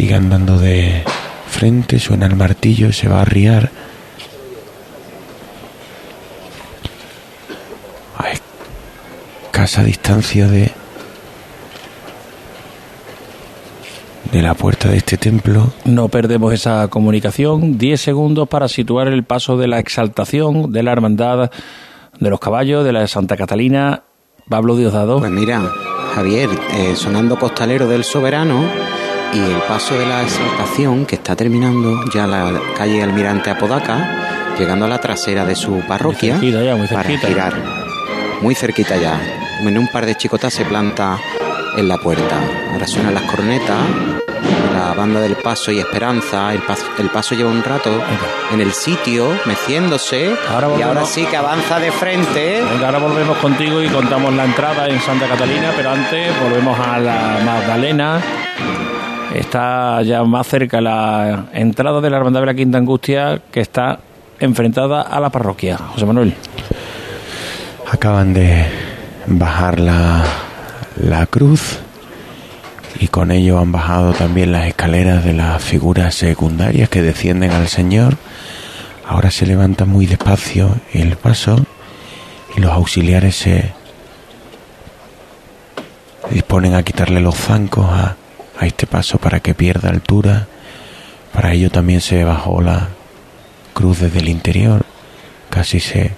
[0.00, 1.04] sigue andando de
[1.46, 3.70] frente, suena el martillo, se va a arriar.
[8.16, 10.72] A escasa distancia de
[14.32, 15.70] de la puerta de este templo.
[15.84, 17.76] No perdemos esa comunicación.
[17.76, 21.50] 10 segundos para situar el paso de la exaltación de la hermandad
[22.18, 24.04] de los caballos de la Santa Catalina.
[24.48, 25.18] Pablo Diosdado.
[25.18, 25.60] Pues mira,
[26.14, 28.64] Javier, eh, sonando costalero del soberano
[29.32, 34.84] y el paso de la exaltación que está terminando ya la calle Almirante Apodaca, llegando
[34.86, 37.28] a la trasera de su parroquia Muy cerquita ya, muy para cerquita.
[37.28, 37.54] girar.
[38.42, 39.20] Muy cerquita ya.
[39.60, 41.18] En un par de chicotas se planta
[41.76, 42.36] en la puerta.
[42.72, 43.76] Ahora suenan las cornetas,
[44.74, 46.52] la banda del paso y esperanza.
[46.52, 47.90] El paso, el paso lleva un rato
[48.52, 50.34] en el sitio, meciéndose.
[50.78, 52.62] y ahora sí que avanza de frente.
[52.70, 56.98] Venga, ahora volvemos contigo y contamos la entrada en Santa Catalina, pero antes volvemos a
[56.98, 58.20] la Magdalena.
[59.34, 64.00] Está ya más cerca la entrada de la Hermandad de la Quinta Angustia, que está
[64.40, 65.76] enfrentada a la parroquia.
[65.76, 66.34] José Manuel.
[67.90, 68.66] Acaban de
[69.26, 70.24] bajar la,
[70.96, 71.78] la cruz
[72.98, 77.68] y con ello han bajado también las escaleras de las figuras secundarias que descienden al
[77.68, 78.16] Señor.
[79.06, 81.64] Ahora se levanta muy despacio el paso
[82.56, 83.72] y los auxiliares se
[86.30, 88.16] disponen a quitarle los zancos a,
[88.60, 90.46] a este paso para que pierda altura.
[91.32, 92.88] Para ello también se bajó la
[93.74, 94.84] cruz desde el interior.
[95.48, 96.12] Casi se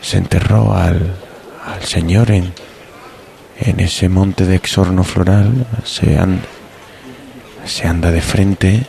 [0.00, 1.14] se enterró al,
[1.64, 2.52] al Señor en,
[3.60, 6.40] en ese monte de exorno floral, se, an-
[7.64, 8.86] se anda de frente.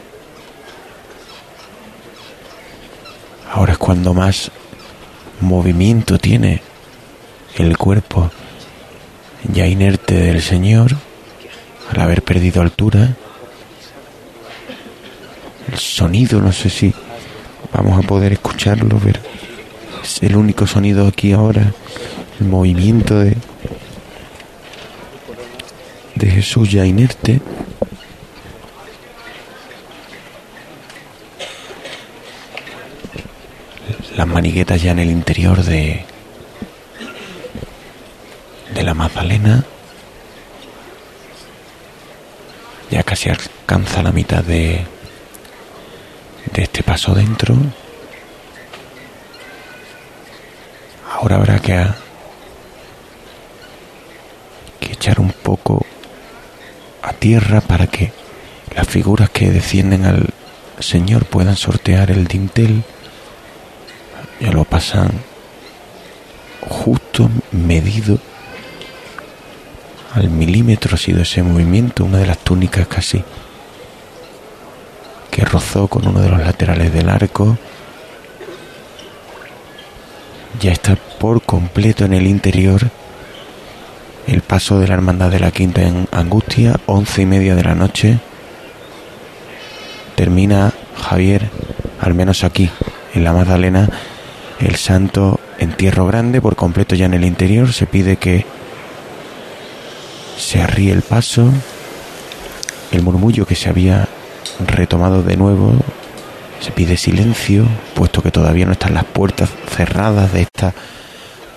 [3.51, 4.49] Ahora es cuando más
[5.39, 6.63] movimiento tiene
[7.57, 8.31] el cuerpo
[9.51, 10.95] ya inerte del Señor
[11.91, 13.15] al haber perdido altura.
[15.71, 16.93] El sonido, no sé si
[17.73, 19.19] vamos a poder escucharlo, pero
[20.03, 21.73] es el único sonido aquí ahora,
[22.39, 23.35] el movimiento de,
[26.15, 27.41] de Jesús ya inerte.
[34.15, 36.05] Las maniguetas ya en el interior de,
[38.73, 39.63] de la Magdalena.
[42.89, 44.85] Ya casi alcanza la mitad de,
[46.53, 47.55] de este paso dentro.
[51.11, 51.85] Ahora habrá que,
[54.79, 55.85] que echar un poco
[57.01, 58.11] a tierra para que
[58.75, 60.29] las figuras que descienden al
[60.79, 62.83] Señor puedan sortear el dintel.
[64.39, 65.11] Ya lo pasan
[66.67, 68.19] justo medido
[70.13, 73.23] al milímetro ha sido ese movimiento, una de las túnicas casi
[75.31, 77.57] que rozó con uno de los laterales del arco.
[80.61, 82.91] Ya está por completo en el interior
[84.27, 87.75] el paso de la hermandad de la Quinta en Angustia, once y media de la
[87.75, 88.19] noche.
[90.15, 91.49] termina Javier,
[91.99, 92.69] al menos aquí,
[93.15, 93.89] en la Magdalena,
[94.59, 97.73] el santo entierro grande por completo ya en el interior.
[97.73, 98.45] Se pide que
[100.37, 101.51] se arríe el paso.
[102.91, 104.07] El murmullo que se había
[104.67, 105.73] retomado de nuevo.
[106.59, 110.73] Se pide silencio, puesto que todavía no están las puertas cerradas de esta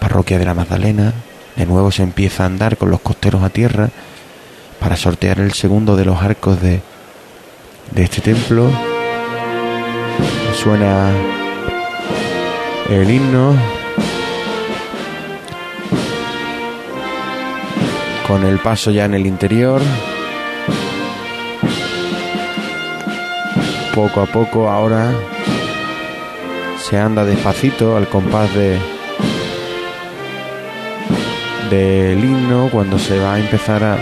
[0.00, 1.12] parroquia de la Magdalena.
[1.54, 3.90] De nuevo se empieza a andar con los costeros a tierra
[4.80, 6.80] para sortear el segundo de los arcos de,
[7.92, 8.70] de este templo.
[10.54, 11.12] Suena
[12.88, 13.75] el himno
[18.26, 19.80] con el paso ya en el interior.
[23.94, 25.12] Poco a poco ahora
[26.78, 28.78] se anda despacito al compás de
[31.70, 33.98] del himno cuando se va a empezar a,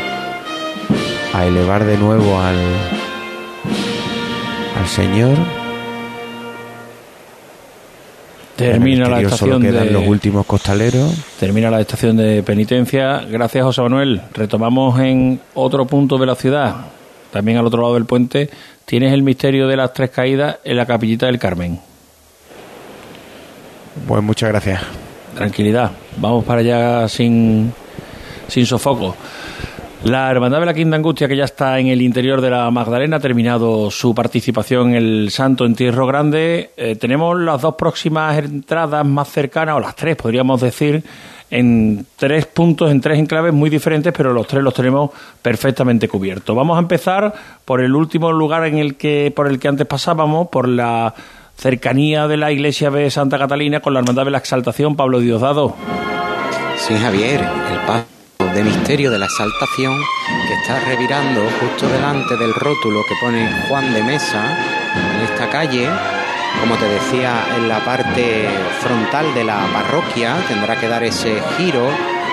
[1.32, 2.56] a elevar de nuevo al
[4.78, 5.63] al Señor.
[8.56, 11.12] Termina la estación de los últimos costaleros.
[11.40, 13.22] Termina la estación de penitencia.
[13.28, 14.22] Gracias, José Manuel.
[14.32, 16.76] Retomamos en otro punto de la ciudad,
[17.32, 18.48] también al otro lado del puente.
[18.84, 21.80] Tienes el misterio de las tres caídas en la capillita del Carmen.
[24.06, 24.82] Pues muchas gracias.
[25.34, 25.90] Tranquilidad.
[26.16, 27.72] Vamos para allá sin,
[28.46, 29.16] sin sofoco.
[30.04, 33.16] La Hermandad de la Quinta Angustia, que ya está en el interior de la Magdalena,
[33.16, 36.72] ha terminado su participación en el Santo Entierro Grande.
[36.76, 41.02] Eh, tenemos las dos próximas entradas más cercanas, o las tres, podríamos decir,
[41.50, 46.54] en tres puntos, en tres enclaves muy diferentes, pero los tres los tenemos perfectamente cubiertos.
[46.54, 47.32] Vamos a empezar
[47.64, 51.14] por el último lugar en el que, por el que antes pasábamos, por la
[51.56, 55.74] cercanía de la iglesia de Santa Catalina con la Hermandad de la Exaltación, Pablo Diosdado.
[56.76, 58.13] Sí, Javier, el paso
[58.54, 60.00] de misterio de la exaltación
[60.46, 64.56] que está revirando justo delante del rótulo que pone Juan de Mesa
[65.16, 65.90] en esta calle.
[66.60, 68.48] Como te decía, en la parte
[68.80, 71.90] frontal de la parroquia tendrá que dar ese giro,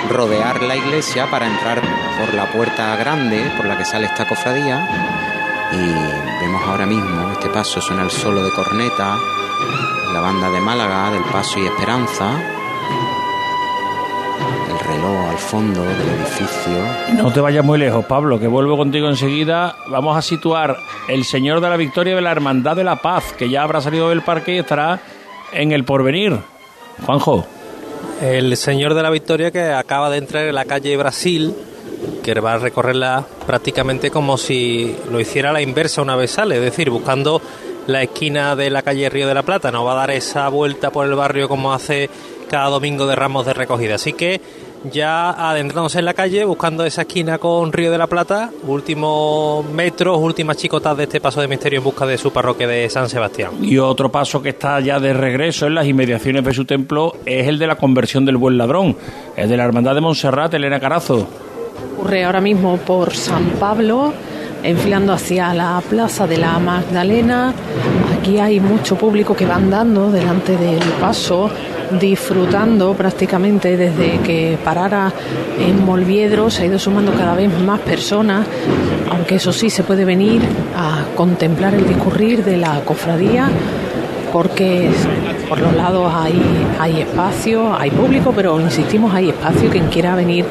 [0.09, 1.81] rodear la iglesia para entrar
[2.19, 4.87] por la puerta grande por la que sale esta cofradía.
[5.71, 9.17] Y vemos ahora mismo este paso, suena el solo de corneta,
[10.13, 12.37] la banda de Málaga, del Paso y Esperanza,
[14.91, 16.73] reloj al fondo del edificio.
[17.15, 19.75] No te vayas muy lejos, Pablo, que vuelvo contigo enseguida.
[19.87, 20.77] Vamos a situar
[21.07, 24.09] el Señor de la Victoria de la Hermandad de la Paz, que ya habrá salido
[24.09, 24.99] del parque y estará
[25.53, 26.37] en el porvenir.
[27.05, 27.45] Juanjo.
[28.21, 31.55] El Señor de la Victoria que acaba de entrar en la calle Brasil,
[32.21, 36.55] que va a recorrerla prácticamente como si lo hiciera a la inversa una vez sale,
[36.55, 37.41] es decir, buscando
[37.87, 40.91] la esquina de la calle Río de la Plata, no va a dar esa vuelta
[40.91, 42.09] por el barrio como hace
[42.47, 43.95] cada domingo de ramos de recogida.
[43.95, 44.41] Así que
[44.83, 50.17] ya adentrándose en la calle, buscando esa esquina con Río de la Plata, últimos metros,
[50.19, 53.51] últimas chicotas de este paso de misterio en busca de su parroquia de San Sebastián.
[53.61, 57.47] Y otro paso que está ya de regreso en las inmediaciones de su templo es
[57.47, 58.95] el de la conversión del buen ladrón,
[59.35, 61.27] el de la Hermandad de Montserrat, Elena Carazo.
[61.95, 64.13] Ocurre ahora mismo por San Pablo,
[64.63, 67.53] enfilando hacia la plaza de la Magdalena.
[68.17, 71.49] Aquí hay mucho público que va andando delante del paso,
[71.99, 75.11] disfrutando prácticamente desde que parara
[75.59, 76.49] en Molviedro.
[76.49, 78.45] Se ha ido sumando cada vez más personas,
[79.09, 80.41] aunque eso sí se puede venir
[80.75, 83.49] a contemplar el discurrir de la cofradía
[84.31, 84.89] porque
[85.49, 86.33] por los lados hay,
[86.79, 89.69] hay espacio, hay público, pero insistimos, hay espacio.
[89.69, 90.45] Quien quiera venir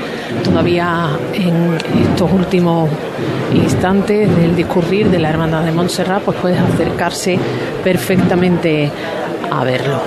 [0.44, 2.90] todavía en estos últimos
[3.52, 7.38] instantes del discurrir de la Hermandad de Montserrat, pues puedes acercarse
[7.82, 8.90] perfectamente
[9.50, 10.00] a verlo.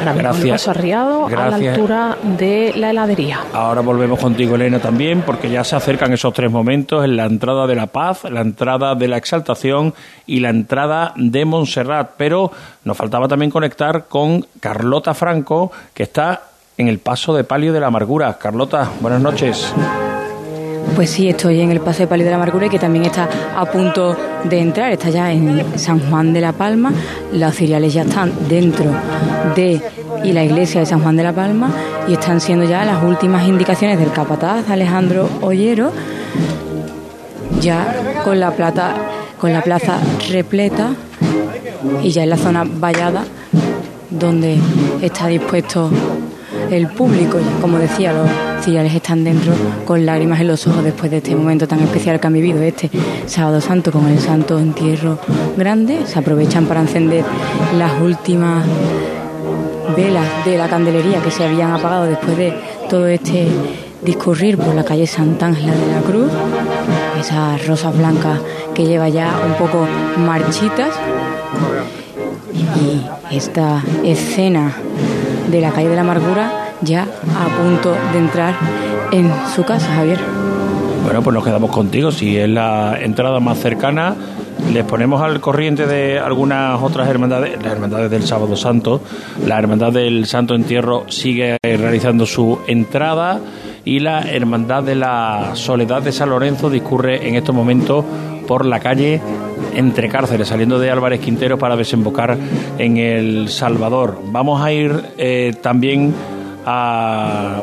[0.00, 0.50] Ahora Gracias.
[0.62, 1.74] paso arriado a la Gracias.
[1.74, 3.40] altura de la heladería.
[3.52, 7.66] Ahora volvemos contigo, Elena, también, porque ya se acercan esos tres momentos, en la entrada
[7.66, 9.94] de la paz, la entrada de la exaltación
[10.26, 12.12] y la entrada de Montserrat.
[12.16, 12.52] Pero
[12.84, 16.42] nos faltaba también conectar con Carlota Franco, que está
[16.76, 18.38] en el paso de palio de la amargura.
[18.38, 19.74] Carlota, buenas noches.
[20.94, 23.28] Pues sí, estoy en el Paso de Palio de la Amargura y que también está
[23.56, 24.92] a punto de entrar.
[24.92, 26.92] Está ya en San Juan de la Palma.
[27.32, 28.90] Los ciriales ya están dentro
[29.54, 29.80] de
[30.24, 31.70] y la iglesia de San Juan de la Palma
[32.08, 35.92] y están siendo ya las últimas indicaciones del capataz Alejandro Ollero
[37.60, 38.94] ya con la plata
[39.38, 39.98] con la plaza
[40.30, 40.90] repleta
[42.02, 43.24] y ya en la zona vallada
[44.10, 44.58] donde
[45.02, 45.90] está dispuesto
[46.70, 47.38] el público.
[47.60, 48.28] Como decía, los
[48.64, 49.52] ciriales están dentro
[49.84, 52.90] con lágrimas en los ojos después de este momento tan especial que han vivido este
[53.26, 55.18] sábado santo con el santo entierro
[55.56, 56.06] grande.
[56.06, 57.24] Se aprovechan para encender
[57.76, 58.64] las últimas
[59.96, 62.54] velas de la candelería que se habían apagado después de
[62.88, 63.48] todo este
[64.02, 66.30] discurrir por la calle Santa Ángela de la Cruz.
[67.18, 68.40] esas rosas blancas
[68.74, 69.86] que lleva ya un poco
[70.18, 70.90] marchitas.
[72.80, 74.72] Y esta escena
[75.50, 78.54] de la calle de la amargura ya a punto de entrar
[79.12, 80.18] en su casa, Javier.
[81.04, 82.12] Bueno, pues nos quedamos contigo.
[82.12, 84.14] Si es la entrada más cercana,
[84.72, 89.00] les ponemos al corriente de algunas otras hermandades, las hermandades del Sábado Santo.
[89.46, 93.40] La hermandad del Santo Entierro sigue realizando su entrada
[93.84, 98.04] y la hermandad de la Soledad de San Lorenzo discurre en estos momentos
[98.46, 99.20] por la calle
[99.74, 102.36] entre cárceles, saliendo de Álvarez Quintero para desembocar
[102.78, 104.20] en El Salvador.
[104.26, 106.14] Vamos a ir eh, también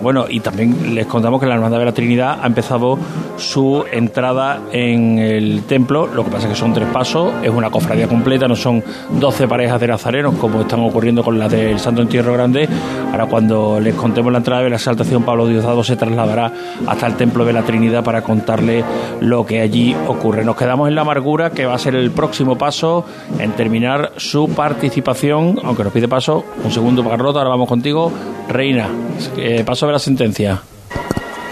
[0.01, 2.97] bueno, y también les contamos que la Hermandad de la Trinidad ha empezado
[3.37, 6.07] su entrada en el templo.
[6.07, 8.83] Lo que pasa es que son tres pasos, es una cofradía completa, no son
[9.19, 12.67] 12 parejas de nazarenos como están ocurriendo con las del Santo Entierro Grande.
[13.11, 16.51] Ahora, cuando les contemos la entrada de la exaltación, Pablo Diosdado se trasladará
[16.87, 18.83] hasta el templo de la Trinidad para contarle
[19.21, 20.43] lo que allí ocurre.
[20.43, 23.05] Nos quedamos en la amargura, que va a ser el próximo paso
[23.39, 26.43] en terminar su participación, aunque nos pide paso.
[26.63, 28.11] Un segundo, Carlota, ahora vamos contigo.
[28.47, 28.89] Reina,
[29.37, 30.61] eh, paso de la sentencia.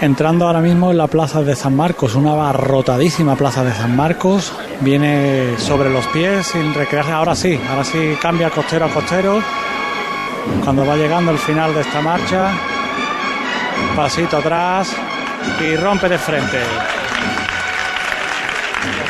[0.00, 4.52] Entrando ahora mismo en la plaza de San Marcos, una abarrotadísima plaza de San Marcos.
[4.80, 7.12] Viene sobre los pies sin recrearse.
[7.12, 9.40] Ahora sí, ahora sí cambia costero a costero.
[10.62, 12.52] Cuando va llegando el final de esta marcha,
[13.96, 14.94] pasito atrás
[15.60, 16.58] y rompe de frente.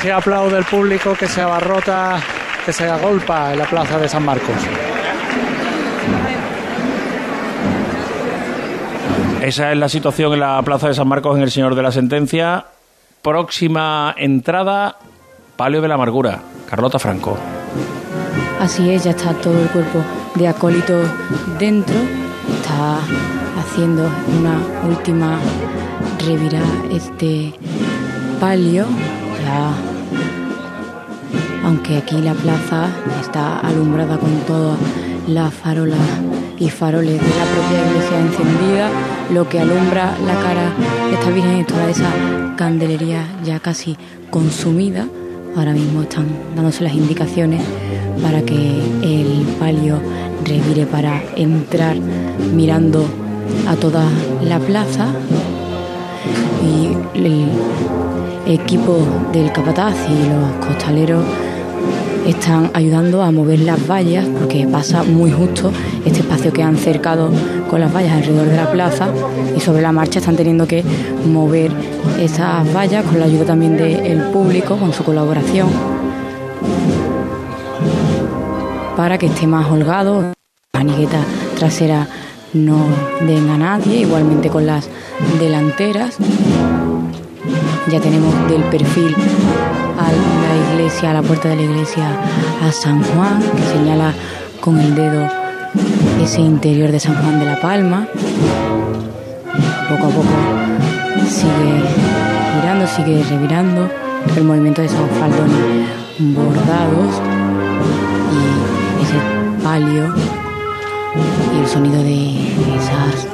[0.00, 2.20] Se aplaude el público que se abarrota,
[2.64, 4.56] que se agolpa en la plaza de San Marcos.
[9.44, 11.92] Esa es la situación en la Plaza de San Marcos en el Señor de la
[11.92, 12.64] Sentencia.
[13.20, 14.96] Próxima entrada,
[15.56, 17.36] Palio de la Amargura, Carlota Franco.
[18.58, 20.02] Así es, ya está todo el cuerpo
[20.36, 20.98] de acólito
[21.58, 21.94] dentro.
[22.56, 23.00] Está
[23.60, 25.38] haciendo una última
[26.26, 27.52] revirada este
[28.40, 28.86] palio.
[29.44, 29.74] Ya,
[31.66, 32.88] aunque aquí la plaza
[33.20, 34.78] está alumbrada con todas
[35.28, 36.00] las farolas
[36.58, 38.90] y faroles de la propia iglesia encendida,
[39.32, 40.72] lo que alumbra la cara
[41.08, 42.10] de esta Virgen es toda esa
[42.56, 43.96] candelería ya casi
[44.30, 45.06] consumida.
[45.56, 47.62] Ahora mismo están dándose las indicaciones
[48.22, 48.54] para que
[49.02, 50.00] el palio
[50.44, 51.96] revire para entrar
[52.54, 53.06] mirando
[53.68, 54.04] a toda
[54.42, 55.06] la plaza
[56.62, 57.48] y el
[58.46, 58.98] equipo
[59.32, 61.24] del capataz y los costaleros
[62.26, 65.72] están ayudando a mover las vallas porque pasa muy justo
[66.04, 67.30] este espacio que han cercado
[67.68, 69.08] con las vallas alrededor de la plaza
[69.56, 70.82] y sobre la marcha están teniendo que
[71.26, 71.70] mover
[72.18, 75.68] esas vallas con la ayuda también del público, con su colaboración,
[78.96, 80.32] para que esté más holgado.
[80.72, 81.20] La manigueta
[81.58, 82.08] trasera
[82.52, 82.86] no
[83.26, 84.88] den a nadie, igualmente con las
[85.38, 86.16] delanteras.
[87.90, 89.14] Ya tenemos del perfil
[89.98, 90.43] a la
[90.74, 92.04] a la puerta de la iglesia,
[92.60, 94.12] a San Juan, que señala
[94.60, 95.28] con el dedo
[96.20, 98.08] ese interior de San Juan de la Palma.
[99.88, 100.34] Poco a poco
[101.28, 101.80] sigue
[102.54, 103.88] girando, sigue revirando
[104.36, 105.86] el movimiento de esos faldones
[106.18, 107.22] bordados
[108.98, 110.12] y ese palio
[111.54, 113.28] y el sonido de esas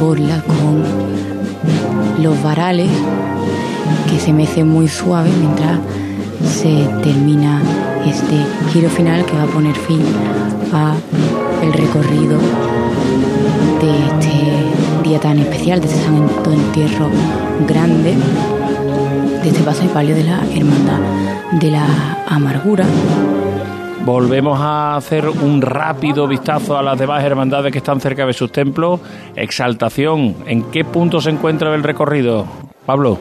[0.00, 0.82] borlas con
[2.20, 2.90] los varales
[4.10, 5.78] que se mece muy suave mientras
[6.44, 7.62] se termina
[8.06, 8.36] este
[8.72, 10.02] giro final que va a poner fin
[10.72, 10.94] a
[11.62, 12.38] el recorrido
[13.80, 17.08] de este día tan especial, de este santo entierro
[17.66, 18.14] grande,
[19.42, 21.00] de este paso y palio de la hermandad
[21.52, 22.84] de la amargura.
[24.04, 28.52] Volvemos a hacer un rápido vistazo a las demás hermandades que están cerca de sus
[28.52, 29.00] templos.
[29.34, 32.46] Exaltación, ¿en qué punto se encuentra el recorrido?
[32.84, 33.18] Pablo.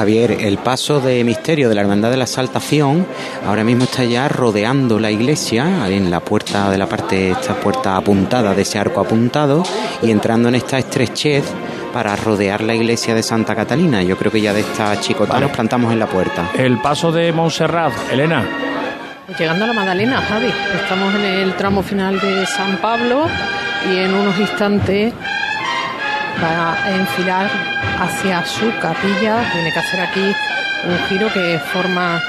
[0.00, 3.06] Javier, el paso de misterio de la Hermandad de la Exaltación
[3.46, 7.98] ahora mismo está ya rodeando la iglesia en la puerta de la parte, esta puerta
[7.98, 9.62] apuntada de ese arco apuntado
[10.00, 11.44] y entrando en esta estrechez
[11.92, 14.02] para rodear la iglesia de Santa Catalina.
[14.02, 15.44] Yo creo que ya de esta chicota Vale.
[15.44, 16.50] nos plantamos en la puerta.
[16.56, 18.42] El paso de Montserrat, Elena.
[19.38, 20.50] Llegando a la Magdalena, Javi.
[20.82, 23.26] Estamos en el tramo final de San Pablo
[23.92, 25.12] y en unos instantes
[26.42, 27.48] va a enfilar
[28.00, 29.42] hacia su capilla.
[29.52, 30.32] Tiene que hacer aquí
[30.88, 32.20] un giro que forma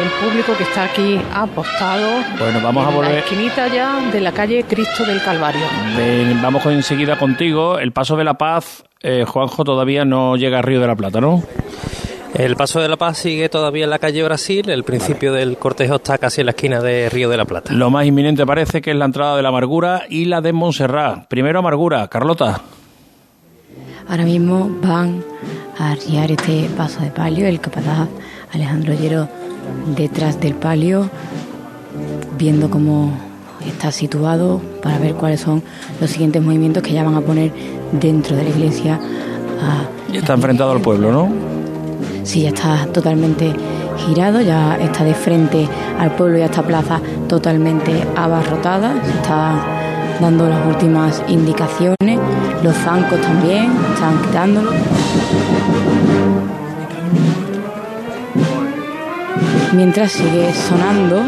[0.00, 2.08] el público que está aquí apostado.
[2.38, 5.62] Bueno, vamos a en volver- La esquinita ya de la calle Cristo del Calvario.
[5.96, 7.78] Ven, vamos enseguida contigo.
[7.78, 11.20] El paso de la paz, eh, Juanjo, todavía no llega a Río de la Plata,
[11.20, 11.42] ¿no?
[12.34, 14.68] El Paso de la Paz sigue todavía en la calle Brasil.
[14.68, 17.72] El principio del cortejo está casi en la esquina de Río de la Plata.
[17.72, 21.26] Lo más inminente parece que es la entrada de la amargura y la de Montserrat.
[21.26, 22.60] Primero amargura, Carlota.
[24.08, 25.22] Ahora mismo van
[25.78, 27.46] a arriar este paso de palio.
[27.46, 28.08] El capataz
[28.52, 29.28] Alejandro Llero
[29.94, 31.10] detrás del palio,
[32.38, 33.12] viendo cómo
[33.66, 35.62] está situado para ver cuáles son
[36.00, 37.52] los siguientes movimientos que ya van a poner
[37.92, 38.98] dentro de la iglesia.
[39.60, 41.30] A Y está enfrentado al pueblo, ¿no?
[42.22, 43.52] Sí, ya está totalmente
[44.06, 48.94] girado, ya está de frente al pueblo y a esta plaza totalmente abarrotada.
[49.04, 49.66] Se está
[50.20, 52.18] dando las últimas indicaciones.
[52.62, 54.72] Los zancos también están quitándolo.
[59.72, 61.22] Mientras sigue sonando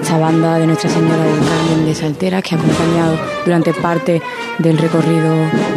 [0.00, 4.22] esta banda de Nuestra Señora del Carmen de Saltera que ha acompañado durante parte
[4.58, 5.34] del recorrido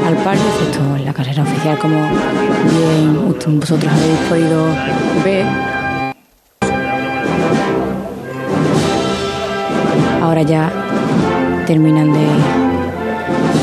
[0.08, 2.00] al palio, excepto en la carrera oficial, como
[2.70, 4.66] bien vosotros habéis podido
[5.24, 5.46] ver.
[10.22, 10.72] Ahora ya
[11.68, 12.71] terminan de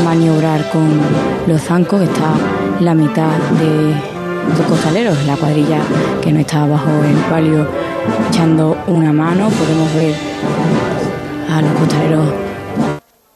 [0.04, 0.88] maniobrar con
[1.46, 2.32] los zancos, está
[2.80, 3.94] la mitad de
[4.56, 5.80] los costaleros, la cuadrilla
[6.22, 7.66] que no está bajo el palio
[8.28, 10.14] echando una mano, podemos ver
[11.50, 12.26] a los costaleros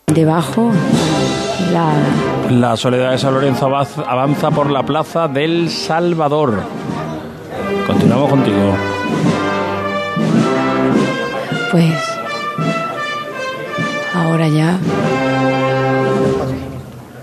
[0.07, 0.71] debajo,
[1.73, 1.93] la
[2.51, 6.63] La Soledad de San Lorenzo avanza por la plaza del Salvador.
[7.87, 8.75] Continuamos contigo.
[11.71, 11.95] Pues
[14.15, 14.79] ahora ya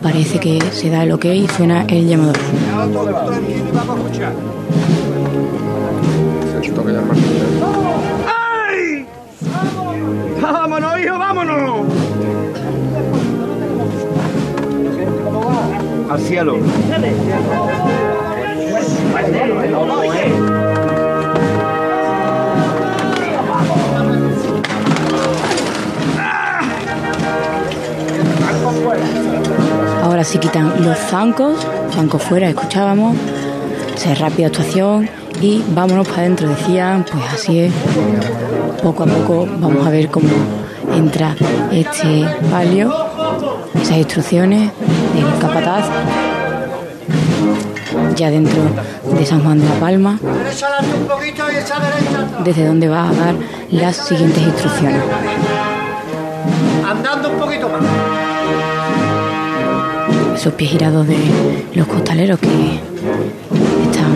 [0.02, 2.38] parece que se da el ok y suena el llamador.
[8.28, 9.06] ¡Ay!
[10.42, 11.86] ¡Vámonos, hijo, vámonos!
[16.10, 16.58] Al cielo.
[30.20, 33.16] Ahora sí quitan los zancos, zancos fuera, escuchábamos,
[33.96, 35.10] se rápida actuación
[35.40, 37.74] y vámonos para adentro, decían, pues así es,
[38.84, 40.28] poco a poco vamos a ver cómo
[40.94, 41.38] entra
[41.72, 42.94] este palio,
[43.82, 44.70] esas instrucciones
[45.14, 45.86] del capataz,
[48.18, 48.62] ya dentro
[49.18, 50.20] de San Juan de la Palma,
[52.44, 53.36] desde donde va a dar
[53.72, 55.02] las siguientes instrucciones.
[56.86, 58.79] Andando un poquito más.
[60.40, 61.18] Esos pies girados de
[61.74, 62.48] los costaleros que
[63.84, 64.16] están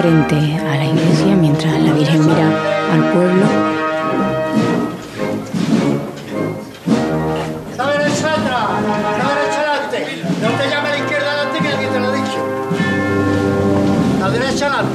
[0.00, 2.48] frente a la iglesia mientras la Virgen mira
[2.92, 3.46] al pueblo.
[7.76, 8.68] La derecha atrás.
[8.82, 9.98] La derecha adelante.
[10.42, 12.38] No te llames a la izquierda adelante que alguien te lo ha dicho.
[14.18, 14.93] La derecha adelante.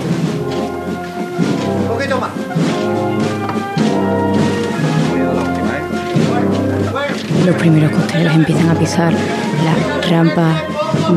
[7.50, 10.62] Los primeros costaleros empiezan a pisar la rampa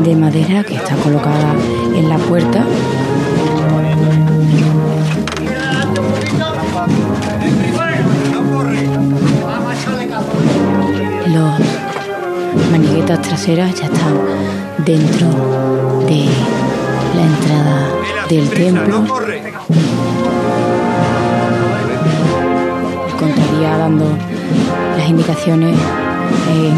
[0.03, 1.53] de madera que está colocada
[1.95, 2.65] en la puerta.
[11.27, 14.19] Los maniguetas traseras ya están
[14.83, 15.27] dentro
[16.07, 16.25] de
[17.15, 17.89] la entrada
[18.27, 19.05] del templo.
[23.19, 24.17] Contraría dando
[24.97, 25.77] las indicaciones
[26.49, 26.75] en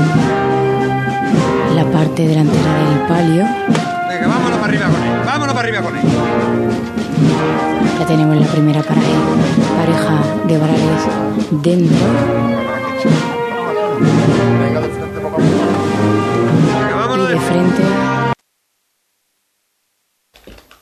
[1.75, 3.43] la parte delantera del palio.
[4.09, 5.21] Venga, vámonos para arriba con él.
[5.25, 6.03] Vámonos para arriba con él.
[7.99, 9.07] Ya tenemos la primera pareja,
[9.77, 11.01] pareja de varales
[11.63, 12.05] dentro.
[17.17, 17.83] Y de frente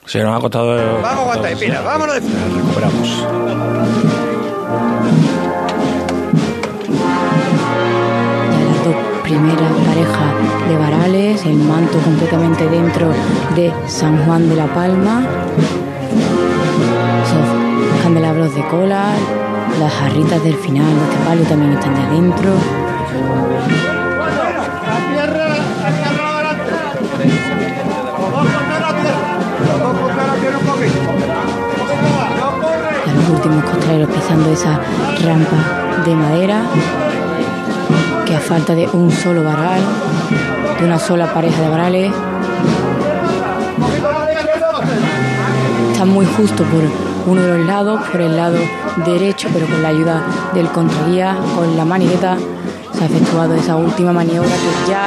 [0.06, 1.00] Se nos ha costado.
[1.00, 3.24] Vamos a aguantar, mira, vámonos de Recuperamos.
[9.24, 13.10] Primeras parejas de varales, el manto completamente dentro
[13.56, 15.22] de San Juan de la Palma,
[17.24, 19.14] esos candelabros de cola,
[19.80, 22.50] las jarritas del final de este palio también están ya dentro.
[33.14, 34.80] Los últimos costaleros pisando esa
[35.24, 36.62] rampa de madera
[38.44, 39.80] falta de un solo varal,
[40.78, 42.12] de una sola pareja de varales,
[45.92, 46.82] están muy justo por
[47.26, 48.58] uno de los lados, por el lado
[49.06, 50.22] derecho, pero con la ayuda
[50.52, 52.36] del contraguía, con la manigueta,
[52.92, 55.06] se ha efectuado esa última maniobra que ya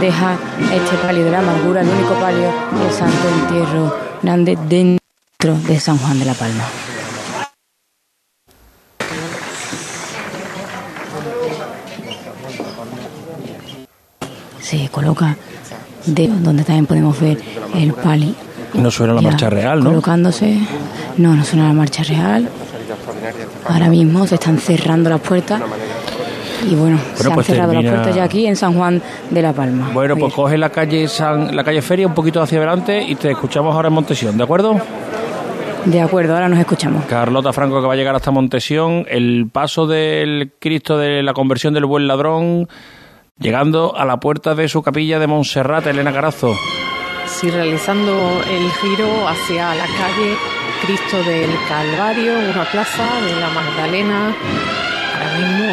[0.00, 0.36] deja
[0.72, 5.98] este palio de la amargura, el único palio del Santo Entierro Grande dentro de San
[5.98, 6.79] Juan de la Palma.
[14.70, 15.36] Se coloca
[16.06, 17.38] de donde también podemos ver
[17.74, 18.34] el pali.
[18.74, 19.90] No suena la ya marcha real, ¿no?
[19.90, 20.58] Colocándose.
[21.16, 22.48] No, no suena la marcha real.
[23.68, 25.60] Ahora mismo se están cerrando las puertas.
[26.70, 29.42] Y bueno, se han pues cerrado termina- las puertas ya aquí en San Juan de
[29.42, 29.90] la Palma.
[29.92, 33.30] Bueno, pues coge la calle San, la calle Feria un poquito hacia adelante y te
[33.32, 34.78] escuchamos ahora en Montesión, ¿de acuerdo?
[35.86, 37.06] De acuerdo, ahora nos escuchamos.
[37.06, 41.72] Carlota Franco que va a llegar hasta Montesión, el paso del Cristo de la conversión
[41.72, 42.68] del buen ladrón,
[43.40, 46.54] llegando a la puerta de su capilla de Montserrat, Elena Carazo.
[47.26, 50.36] Sí, realizando el giro hacia la calle
[50.84, 54.34] Cristo del Calvario, una plaza de la Magdalena,
[55.14, 55.66] ahora mismo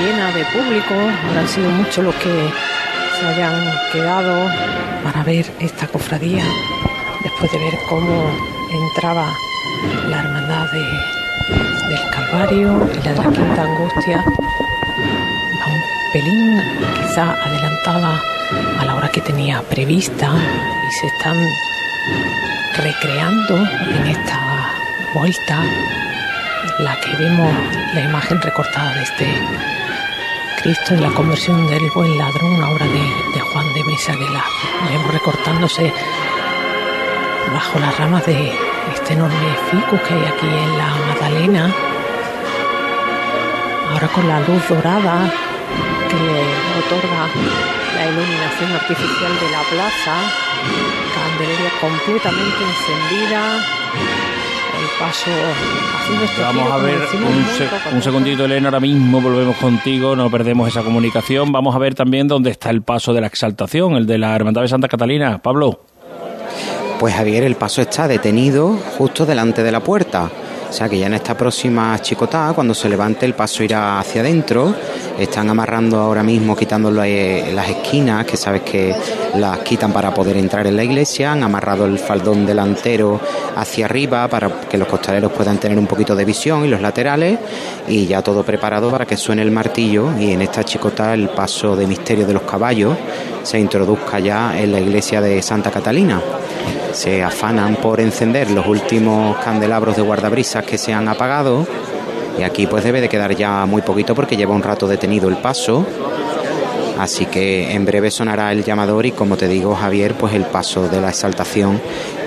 [0.00, 0.94] llena de público.
[1.28, 2.50] Habrán sido muchos los que
[3.20, 4.48] se hayan quedado
[5.02, 6.44] para ver esta cofradía,
[7.22, 8.30] después de ver cómo
[8.70, 9.26] entraba
[10.08, 14.24] la hermandad de- del Calvario y la de la Quinta Angustia.
[16.12, 16.58] Pelín
[16.94, 18.22] quizá adelantada
[18.78, 21.36] a la hora que tenía prevista y se están
[22.76, 23.56] recreando
[23.90, 24.72] en esta
[25.12, 25.62] vuelta
[26.78, 27.52] la que vemos
[27.94, 29.42] la imagen recortada de este
[30.62, 34.44] Cristo de la conversión del buen ladrón, una obra de, Juan de Mesa de la
[34.88, 35.92] vemos recortándose
[37.52, 38.52] bajo las ramas de
[38.94, 41.74] este enorme ficus que hay aquí en la Magdalena.
[43.90, 45.32] Ahora con la luz dorada
[46.08, 47.28] que le otorga
[47.96, 50.14] la iluminación artificial de la plaza,
[51.14, 53.56] candelería completamente encendida,
[54.78, 55.30] el paso
[56.00, 58.80] haciendo este Vamos giro, a ver decimos, un, muy se- poco un segundito, Elena, ahora
[58.80, 61.50] mismo volvemos contigo, no perdemos esa comunicación.
[61.52, 64.62] Vamos a ver también dónde está el paso de la exaltación, el de la Hermandad
[64.62, 65.38] de Santa Catalina.
[65.38, 65.80] Pablo.
[67.00, 70.30] Pues Javier, el paso está detenido justo delante de la puerta.
[70.68, 74.20] O sea que ya en esta próxima chicotada, cuando se levante, el paso irá hacia
[74.20, 74.74] adentro.
[75.18, 78.94] Están amarrando ahora mismo, quitando eh, las esquinas, que sabes que
[79.36, 81.32] las quitan para poder entrar en la iglesia.
[81.32, 83.18] Han amarrado el faldón delantero
[83.56, 87.38] hacia arriba para que los costaleros puedan tener un poquito de visión y los laterales.
[87.88, 90.10] Y ya todo preparado para que suene el martillo.
[90.18, 92.94] Y en esta chicotada, el paso de misterio de los caballos
[93.42, 96.20] se introduzca ya en la iglesia de Santa Catalina
[96.92, 101.66] se afanan por encender los últimos candelabros de guardabrisas que se han apagado.
[102.38, 105.36] Y aquí pues debe de quedar ya muy poquito porque lleva un rato detenido el
[105.38, 105.84] paso
[106.98, 110.88] así que en breve sonará el llamador y como te digo Javier pues el paso
[110.88, 111.80] de la exaltación.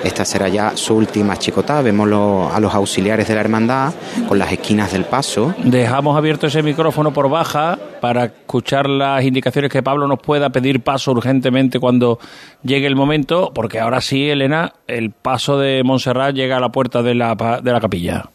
[0.03, 1.83] Esta será ya su última chicotada.
[1.83, 3.93] Vemos lo- a los auxiliares de la hermandad
[4.27, 5.53] con las esquinas del paso.
[5.63, 10.81] Dejamos abierto ese micrófono por baja para escuchar las indicaciones que Pablo nos pueda pedir
[10.81, 12.17] paso urgentemente cuando
[12.63, 17.03] llegue el momento, porque ahora sí, Elena, el paso de Montserrat llega a la puerta
[17.03, 18.25] de la, de la capilla.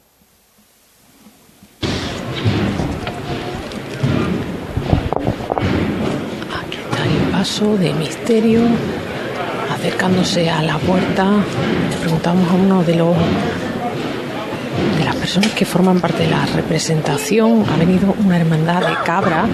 [7.47, 8.61] Paso de misterio
[9.73, 11.31] acercándose a la puerta.
[11.91, 13.15] Le preguntamos a uno de los
[14.99, 17.65] de las personas que forman parte de la representación.
[17.73, 19.45] Ha venido una hermandad de cabra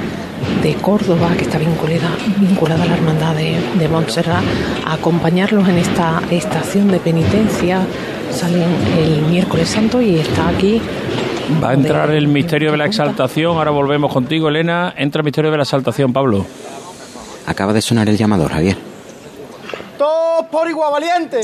[0.62, 4.43] de Córdoba que está vinculada, vinculada a la hermandad de, de Montserrat
[4.86, 7.82] a acompañarlos en esta estación de penitencia.
[8.30, 10.80] Salen el miércoles santo y está aquí
[11.62, 14.95] Va a entrar el misterio de la exaltación, ahora volvemos contigo, Elena.
[14.97, 16.47] Entra el misterio de la exaltación, Pablo.
[17.47, 18.76] Acaba de sonar el llamador Javier
[19.99, 21.40] Todos por igual valiente.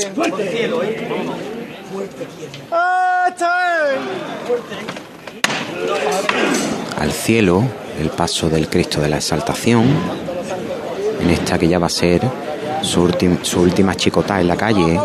[6.97, 7.63] al cielo
[7.99, 9.85] el paso del Cristo de la Exaltación,
[11.21, 12.21] en esta que ya va a ser
[12.81, 13.09] su,
[13.41, 14.99] su última chicotá en la calle,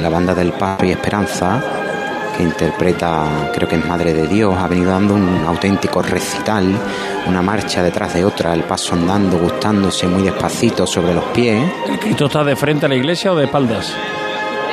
[0.00, 1.81] la banda del Paz y Esperanza,
[2.42, 6.78] interpreta, creo que es Madre de Dios, ha venido dando un auténtico recital,
[7.26, 11.62] una marcha detrás de otra, el paso andando, gustándose muy despacito sobre los pies.
[11.88, 13.94] ¿El Cristo está de frente a la iglesia o de espaldas?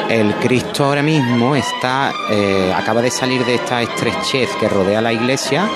[0.09, 5.13] El Cristo ahora mismo está, eh, acaba de salir de esta estrechez que rodea la
[5.13, 5.69] iglesia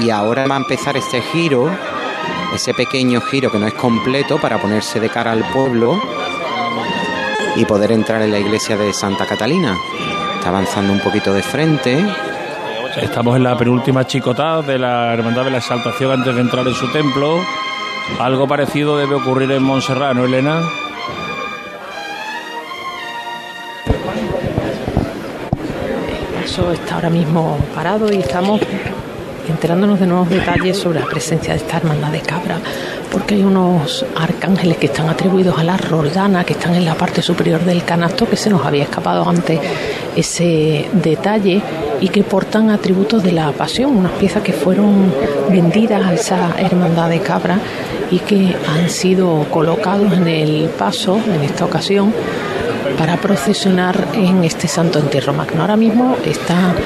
[0.00, 1.70] y ahora va a empezar este giro,
[2.52, 6.00] ese pequeño giro que no es completo para ponerse de cara al pueblo
[7.54, 9.76] y poder entrar en la iglesia de Santa Catalina.
[10.46, 12.06] Está avanzando un poquito de frente.
[13.02, 16.74] Estamos en la penúltima chicotada de la Hermandad de la Exaltación antes de entrar en
[16.74, 17.40] su templo.
[18.20, 20.60] Algo parecido debe ocurrir en Montserrat, ¿no, Elena?
[26.44, 28.60] Eso está ahora mismo parado y estamos
[29.48, 32.60] enterándonos de nuevos detalles sobre la presencia de esta hermandad de cabra,
[33.26, 37.22] porque hay unos arcángeles que están atribuidos a la Roldana, que están en la parte
[37.22, 39.58] superior del canasto, que se nos había escapado antes
[40.14, 41.60] ese detalle,
[42.00, 45.12] y que portan atributos de la pasión, unas piezas que fueron
[45.50, 47.58] vendidas a esa hermandad de cabra
[48.12, 52.14] y que han sido colocados en el paso en esta ocasión
[52.96, 55.62] para procesionar en este santo entierro magno.
[55.62, 56.76] Ahora mismo está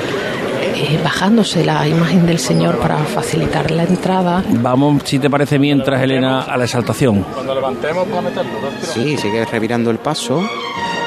[0.80, 4.42] eh, bajándose la imagen del Señor para facilitar la entrada.
[4.48, 7.22] Vamos, si te parece, mientras, Elena, a la exaltación.
[7.34, 8.52] Cuando levantemos para meterlo.
[8.80, 10.42] Sí, sigue revirando el paso,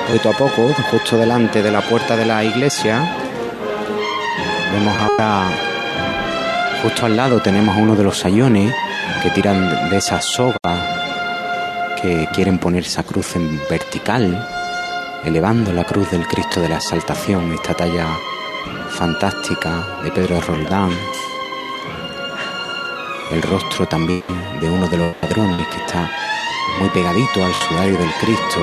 [0.08, 3.16] poquito a poco, justo delante de la puerta de la iglesia.
[4.72, 5.50] Vemos ahora,
[6.84, 8.72] justo al lado tenemos a uno de los sayones
[9.24, 10.58] que tiran de esa soga
[12.00, 14.48] que quieren poner esa cruz en vertical,
[15.26, 18.06] elevando la cruz del Cristo de la Exaltación, esta talla
[18.94, 20.92] fantástica de Pedro Roldán.
[23.32, 24.24] El rostro también
[24.62, 26.10] de uno de los ladrones que está
[26.80, 28.60] muy pegadito al sudario del Cristo.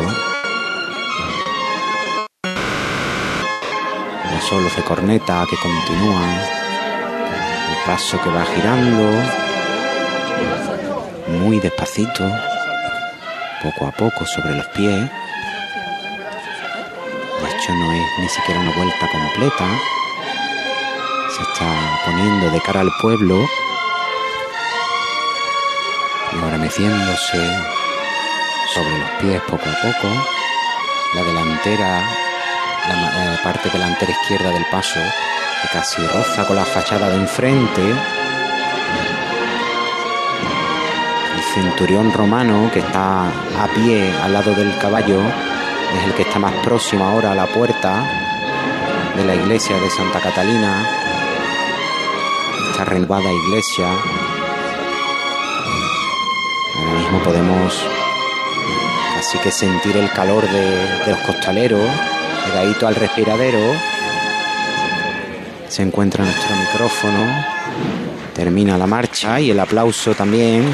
[4.32, 6.38] Los solos de corneta que continúan.
[7.70, 9.22] El paso que va girando.
[11.40, 12.24] Muy despacito.
[13.62, 15.10] Poco a poco sobre los pies.
[17.42, 19.66] De hecho no es ni siquiera una vuelta completa.
[21.40, 23.44] Está poniendo de cara al pueblo.
[26.32, 27.38] Y ahora meciéndose
[28.74, 30.08] sobre los pies poco a poco.
[31.14, 32.02] La delantera,
[32.88, 35.00] la ma- eh, parte delantera izquierda del paso,
[35.62, 37.82] que casi roza con la fachada de enfrente.
[41.36, 46.38] El centurión romano que está a pie al lado del caballo es el que está
[46.38, 48.04] más próximo ahora a la puerta
[49.16, 50.86] de la iglesia de Santa Catalina.
[52.84, 53.88] Renovada iglesia.
[56.76, 57.86] Ahora mismo podemos
[59.14, 61.88] casi que sentir el calor de, de los costaleros,
[62.46, 63.58] pegadito al respiradero.
[65.68, 67.44] Se encuentra nuestro micrófono.
[68.34, 70.64] Termina la marcha y el aplauso también.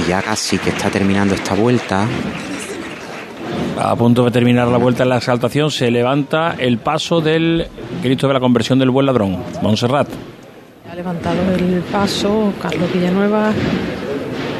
[0.00, 2.06] Y ya casi que está terminando esta vuelta.
[3.78, 7.68] A punto de terminar la vuelta en la exaltación, se levanta el paso del
[8.06, 10.06] Cristo de la Conversión del Buen Ladrón, Montserrat.
[10.88, 13.50] Ha levantado el paso Carlos Villanueva,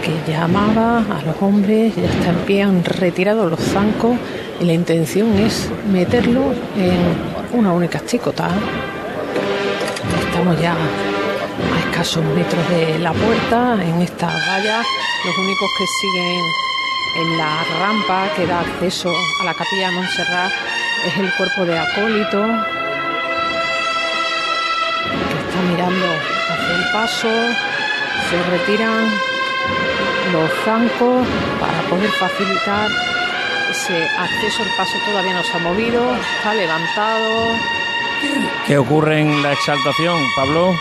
[0.03, 4.19] que llamaba a los hombres, ya está en pie, han retirado los zancos
[4.61, 6.43] y la intención es meterlo
[6.77, 8.49] en una única chicota.
[10.27, 14.83] Estamos ya a escasos metros de la puerta, en esta valla,
[15.25, 16.43] los únicos que siguen
[17.23, 20.53] en la rampa que da acceso a la capilla de Montserrat
[21.07, 22.45] es el cuerpo de acólito
[25.67, 26.07] mirando
[26.51, 27.29] hacia el paso,
[28.31, 29.11] se retiran
[30.33, 31.27] los zancos
[31.61, 32.91] para poder facilitar
[33.71, 34.63] ese acceso.
[34.63, 36.03] El paso todavía no se ha movido,
[36.39, 37.55] está levantado.
[38.67, 40.75] ¿Qué ocurre en la exaltación, Pablo?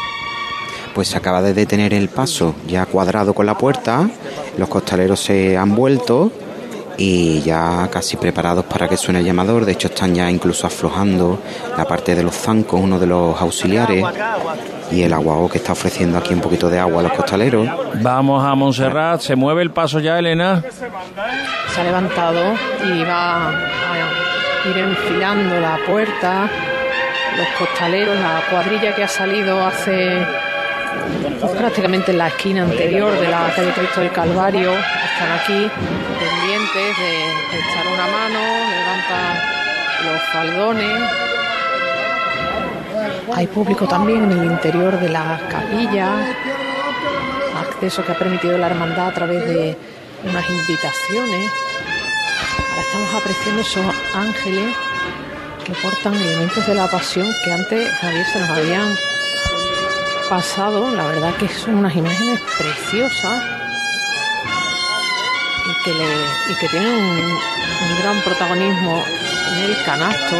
[0.93, 4.09] Pues se acaba de detener el paso ya cuadrado con la puerta.
[4.57, 6.31] Los costaleros se han vuelto
[6.97, 9.65] y ya casi preparados para que suene el llamador.
[9.65, 11.41] De hecho, están ya incluso aflojando
[11.77, 14.05] la parte de los zancos, uno de los auxiliares.
[14.91, 17.67] Y el aguao que está ofreciendo aquí un poquito de agua a los costaleros.
[18.01, 20.63] Vamos a Montserrat, se mueve el paso ya, Elena.
[21.73, 22.53] Se ha levantado
[22.85, 26.49] y va a ir enfilando la puerta.
[27.37, 30.25] Los costaleros, la cuadrilla que ha salido hace
[31.57, 35.71] prácticamente en la esquina anterior de la calle Cristo del Calvario, están aquí
[36.19, 38.39] pendientes de echar una mano,
[38.69, 39.55] levantan
[40.05, 41.01] los faldones.
[43.33, 46.27] Hay público también en el interior de las capillas,
[47.59, 49.77] acceso que ha permitido la hermandad a través de
[50.23, 51.51] unas invitaciones.
[52.69, 54.75] Ahora estamos apreciando esos ángeles
[55.65, 58.95] que portan elementos de la pasión que antes Javier se nos habían
[60.29, 60.91] pasado.
[60.95, 63.43] La verdad que son unas imágenes preciosas
[65.65, 67.45] y que, le- y que tienen un,
[68.01, 69.03] gran protagonismo
[69.53, 70.35] en el canasto,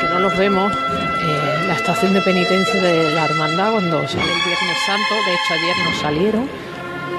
[0.00, 0.72] que no los vemos
[1.20, 5.14] en la estación de penitencia de la hermandad cuando sale el Viernes Santo.
[5.26, 6.48] De hecho, ayer no salieron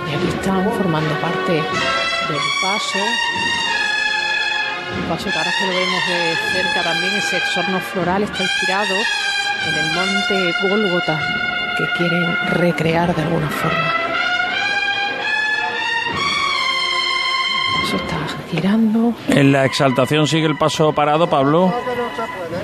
[0.09, 2.99] y aquí están formando parte del paso.
[4.97, 8.95] Un paso que ahora que lo vemos de cerca también, ese exorno floral está inspirado
[9.67, 11.19] en el monte Gólgota
[11.77, 13.93] que quieren recrear de alguna forma.
[17.85, 18.17] Eso está
[18.49, 19.13] girando.
[19.29, 21.73] En la exaltación sigue el paso parado, Pablo.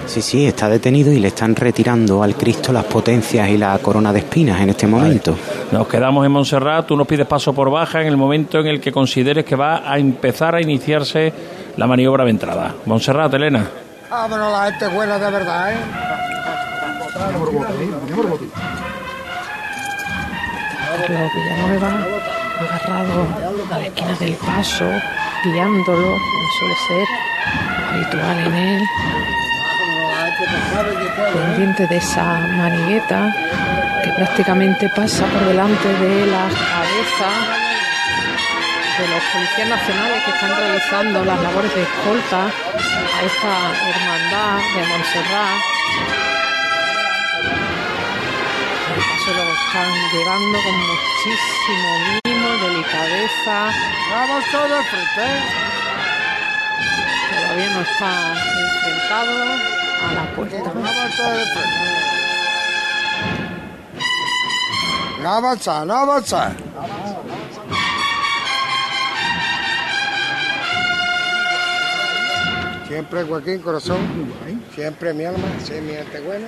[0.05, 4.14] Sí, sí, está detenido y le están retirando al Cristo las potencias y la corona
[4.14, 5.36] de espinas en este momento.
[5.72, 8.80] Nos quedamos en Montserrat, tú nos pides paso por baja en el momento en el
[8.80, 11.34] que consideres que va a empezar a iniciarse
[11.76, 12.76] la maniobra de entrada.
[12.86, 13.68] Montserrat, Elena.
[14.10, 15.78] Vámonos, la gente buena de verdad, ¿eh?
[20.98, 22.08] Carlos Villanueva,
[22.60, 23.28] agarrado
[23.72, 24.89] a la esquina del paso,
[25.43, 27.08] guiándolo, como suele ser
[27.89, 28.84] habitual en él,
[31.34, 33.34] pendiente de esa manigueta
[34.04, 37.30] que prácticamente pasa por delante de la cabeza
[38.98, 43.54] de los policías nacionales que están realizando las labores de escolta a esta
[43.89, 45.76] hermandad de Montserrat.
[49.78, 51.89] Están llevando con muchísimo
[52.25, 53.69] mimo, delicadeza.
[54.09, 55.28] Vamos todos de frente.
[57.30, 58.11] Todavía no está
[58.59, 59.32] enfrentado
[60.01, 60.71] a la puerta.
[60.73, 61.78] Vamos todos de frente.
[65.21, 66.51] No avanza, no avanza.
[72.88, 73.97] Siempre Joaquín, corazón.
[74.73, 76.47] Siempre mi alma, sí, mi gente buena.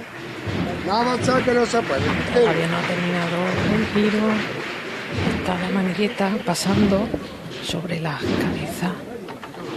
[0.89, 2.01] No avanza que no se puede.
[2.33, 3.37] Todavía no ha terminado
[3.75, 4.25] el giro.
[5.37, 7.07] Está la manigueta pasando
[7.61, 8.91] sobre la cabeza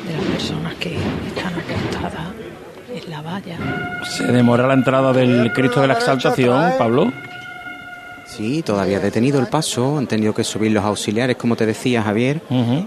[0.08, 0.96] de las personas que
[1.26, 2.28] están acostadas
[2.94, 3.58] en la valla.
[4.04, 7.12] Se demora la entrada del Cristo de la Exaltación, Pablo.
[8.36, 12.02] Sí, todavía ha detenido el paso, han tenido que subir los auxiliares, como te decía
[12.02, 12.40] Javier,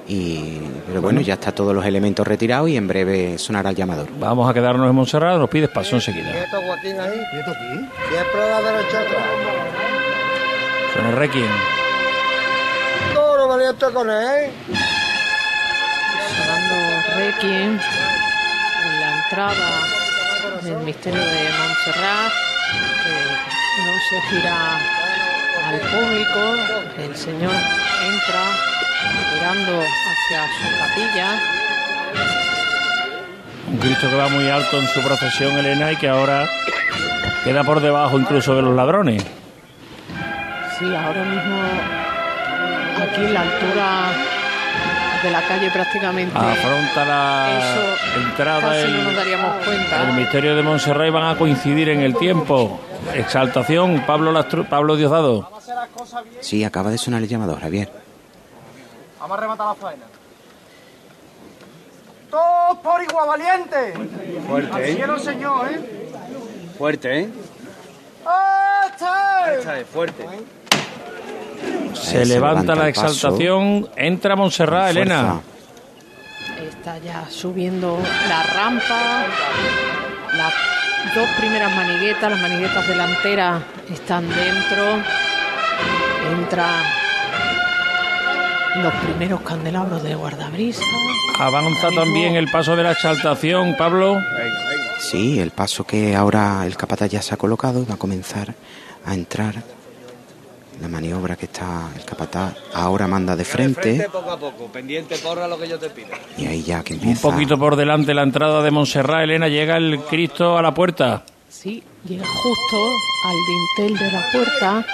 [0.08, 4.08] y pero bueno, ya está todos los elementos retirados y en breve sonará el llamador.
[4.20, 6.32] Vamos a quedarnos en Montserrat, nos pides paso enseguida.
[6.32, 7.20] Quieto, Joaquín, ahí.
[7.32, 7.90] Quieto aquí.
[8.10, 9.24] Siempre a la derecha atrás.
[10.94, 11.52] Suena el requiem.
[13.14, 14.52] Toro valiente con él.
[16.38, 16.76] sonando
[17.18, 17.80] Requiem
[18.84, 19.70] en la entrada
[20.64, 22.32] del misterio de Montserrat.
[23.04, 24.80] que no se gira
[25.64, 26.40] al público.
[26.98, 28.44] El Señor entra
[29.34, 31.28] mirando hacia su capilla.
[33.72, 36.48] Un Cristo que va muy alto en su procesión, Elena, y que ahora
[37.44, 39.24] queda por debajo incluso de los ladrones.
[40.80, 41.62] Sí, ahora mismo
[43.02, 44.35] aquí en la altura
[45.26, 46.38] de la calle prácticamente.
[46.38, 50.02] Afronta la Eso entrada casi el, no nos daríamos cuenta.
[50.04, 52.80] el misterio de Montserrat y van a coincidir en el tiempo.
[53.14, 55.50] Exaltación, Pablo, Lastru- Pablo Diosdado.
[56.42, 57.92] Sí, acaba de sonar el llamador, Javier.
[59.20, 60.04] Vamos a rematar la faena.
[62.30, 63.94] Todos por igual valiente.
[64.48, 64.96] Fuerte, ¿eh?
[64.96, 66.12] cielo, señor, ¿eh?
[66.78, 67.30] Fuerte, ¿eh?
[68.88, 69.58] ¡Este!
[69.60, 70.26] Esta es fuerte.
[71.94, 73.08] Se Ahí se levanta levanta la paso.
[73.08, 75.42] exaltación, entra Montserrat, Elena.
[76.68, 77.98] Está ya subiendo
[78.30, 79.26] la rampa.
[80.36, 80.54] Las
[81.16, 84.86] dos primeras maniguetas, las maniguetas delanteras están dentro.
[86.32, 86.68] Entra
[88.82, 90.84] los primeros candelabros de guardabrisa.
[91.40, 94.18] Avanza también el paso de la exaltación, Pablo.
[95.00, 98.54] Sí, el paso que ahora el capataz ya se ha colocado va a comenzar
[99.06, 99.56] a entrar.
[100.82, 105.48] La maniobra que está el capataz ahora manda de frente poco a poco, pendiente, porra
[105.48, 106.10] lo que yo te pido.
[106.38, 107.22] y ahí ya que Un empieza.
[107.22, 111.24] poquito por delante la entrada de Montserrat, Elena, llega el Cristo a la puerta.
[111.50, 112.78] Sí, llega justo
[113.26, 114.86] al dintel de la puerta.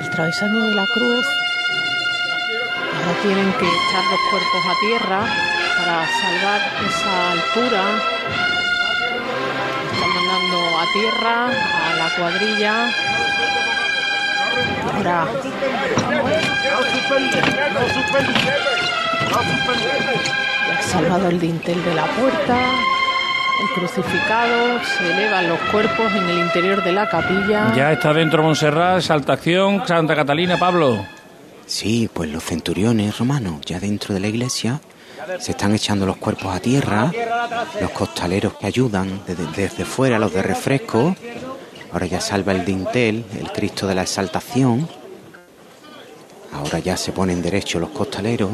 [0.00, 1.26] El travesaño de la cruz.
[2.94, 5.20] Ahora tienen que echar los cuerpos a tierra
[5.76, 7.84] para salvar esa altura.
[9.92, 12.88] Están mandando a tierra a la cuadrilla.
[14.94, 17.40] Ahora No suspende,
[17.74, 18.32] no suspende,
[19.30, 19.90] no suspende.
[20.68, 22.56] ya ha salvado el dintel de la puerta.
[23.62, 27.72] El crucificado, se elevan los cuerpos en el interior de la capilla.
[27.74, 31.04] Ya está dentro Montserrat, exaltación, Santa Catalina, Pablo.
[31.64, 34.80] Sí, pues los centuriones romanos ya dentro de la iglesia
[35.40, 37.10] se están echando los cuerpos a tierra,
[37.80, 41.16] los costaleros que ayudan desde, desde fuera, los de refresco.
[41.92, 44.88] Ahora ya salva el dintel, el Cristo de la exaltación.
[46.52, 48.50] Ahora ya se ponen derecho los costaleros.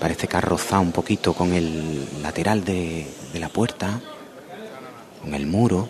[0.00, 4.00] Parece que ha rozado un poquito con el lateral de, de la puerta,
[5.22, 5.88] con el muro.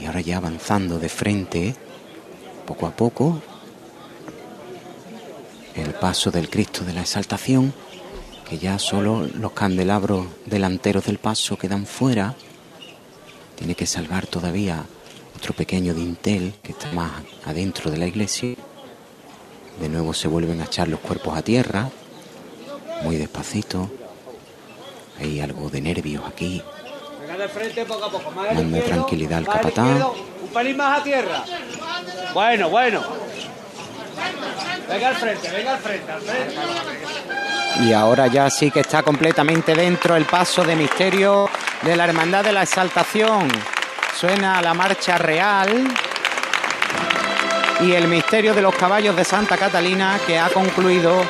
[0.00, 1.74] Y ahora ya avanzando de frente,
[2.66, 3.40] poco a poco,
[5.74, 7.72] el paso del Cristo de la Exaltación,
[8.48, 12.34] que ya solo los candelabros delanteros del paso quedan fuera.
[13.56, 14.84] Tiene que salvar todavía
[15.44, 17.12] otro pequeño dintel que está más
[17.44, 18.54] adentro de la iglesia.
[19.78, 21.90] De nuevo se vuelven a echar los cuerpos a tierra,
[23.02, 23.90] muy despacito.
[25.20, 26.62] Hay algo de nervios aquí.
[27.20, 30.14] Venga de frente poco a poco, más a la Manda tranquilidad al izquierdo,
[30.44, 31.44] Un pelín más a tierra.
[32.32, 33.02] Bueno, bueno.
[34.88, 36.54] Venga al frente, venga al frente, al frente.
[37.84, 41.50] Y ahora ya sí que está completamente dentro el paso de misterio
[41.82, 43.50] de la Hermandad de la Exaltación.
[44.16, 45.92] Suena la marcha real
[47.80, 51.22] y el misterio de los caballos de Santa Catalina que ha concluido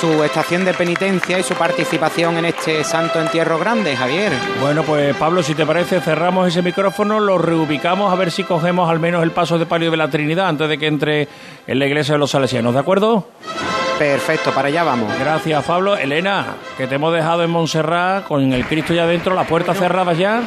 [0.00, 4.32] su estación de penitencia y su participación en este santo entierro grande, Javier.
[4.60, 8.88] Bueno, pues Pablo, si te parece, cerramos ese micrófono, lo reubicamos a ver si cogemos
[8.88, 11.28] al menos el paso de palio de la Trinidad antes de que entre
[11.66, 13.28] en la iglesia de los salesianos, ¿de acuerdo?
[13.98, 15.12] Perfecto, para allá vamos.
[15.18, 15.96] Gracias, Pablo.
[15.96, 16.46] Elena,
[16.76, 20.42] que te hemos dejado en Montserrat con el Cristo ya dentro, las puertas cerradas ya.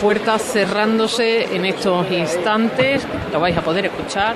[0.00, 4.34] Puertas cerrándose en estos instantes, lo vais a poder escuchar.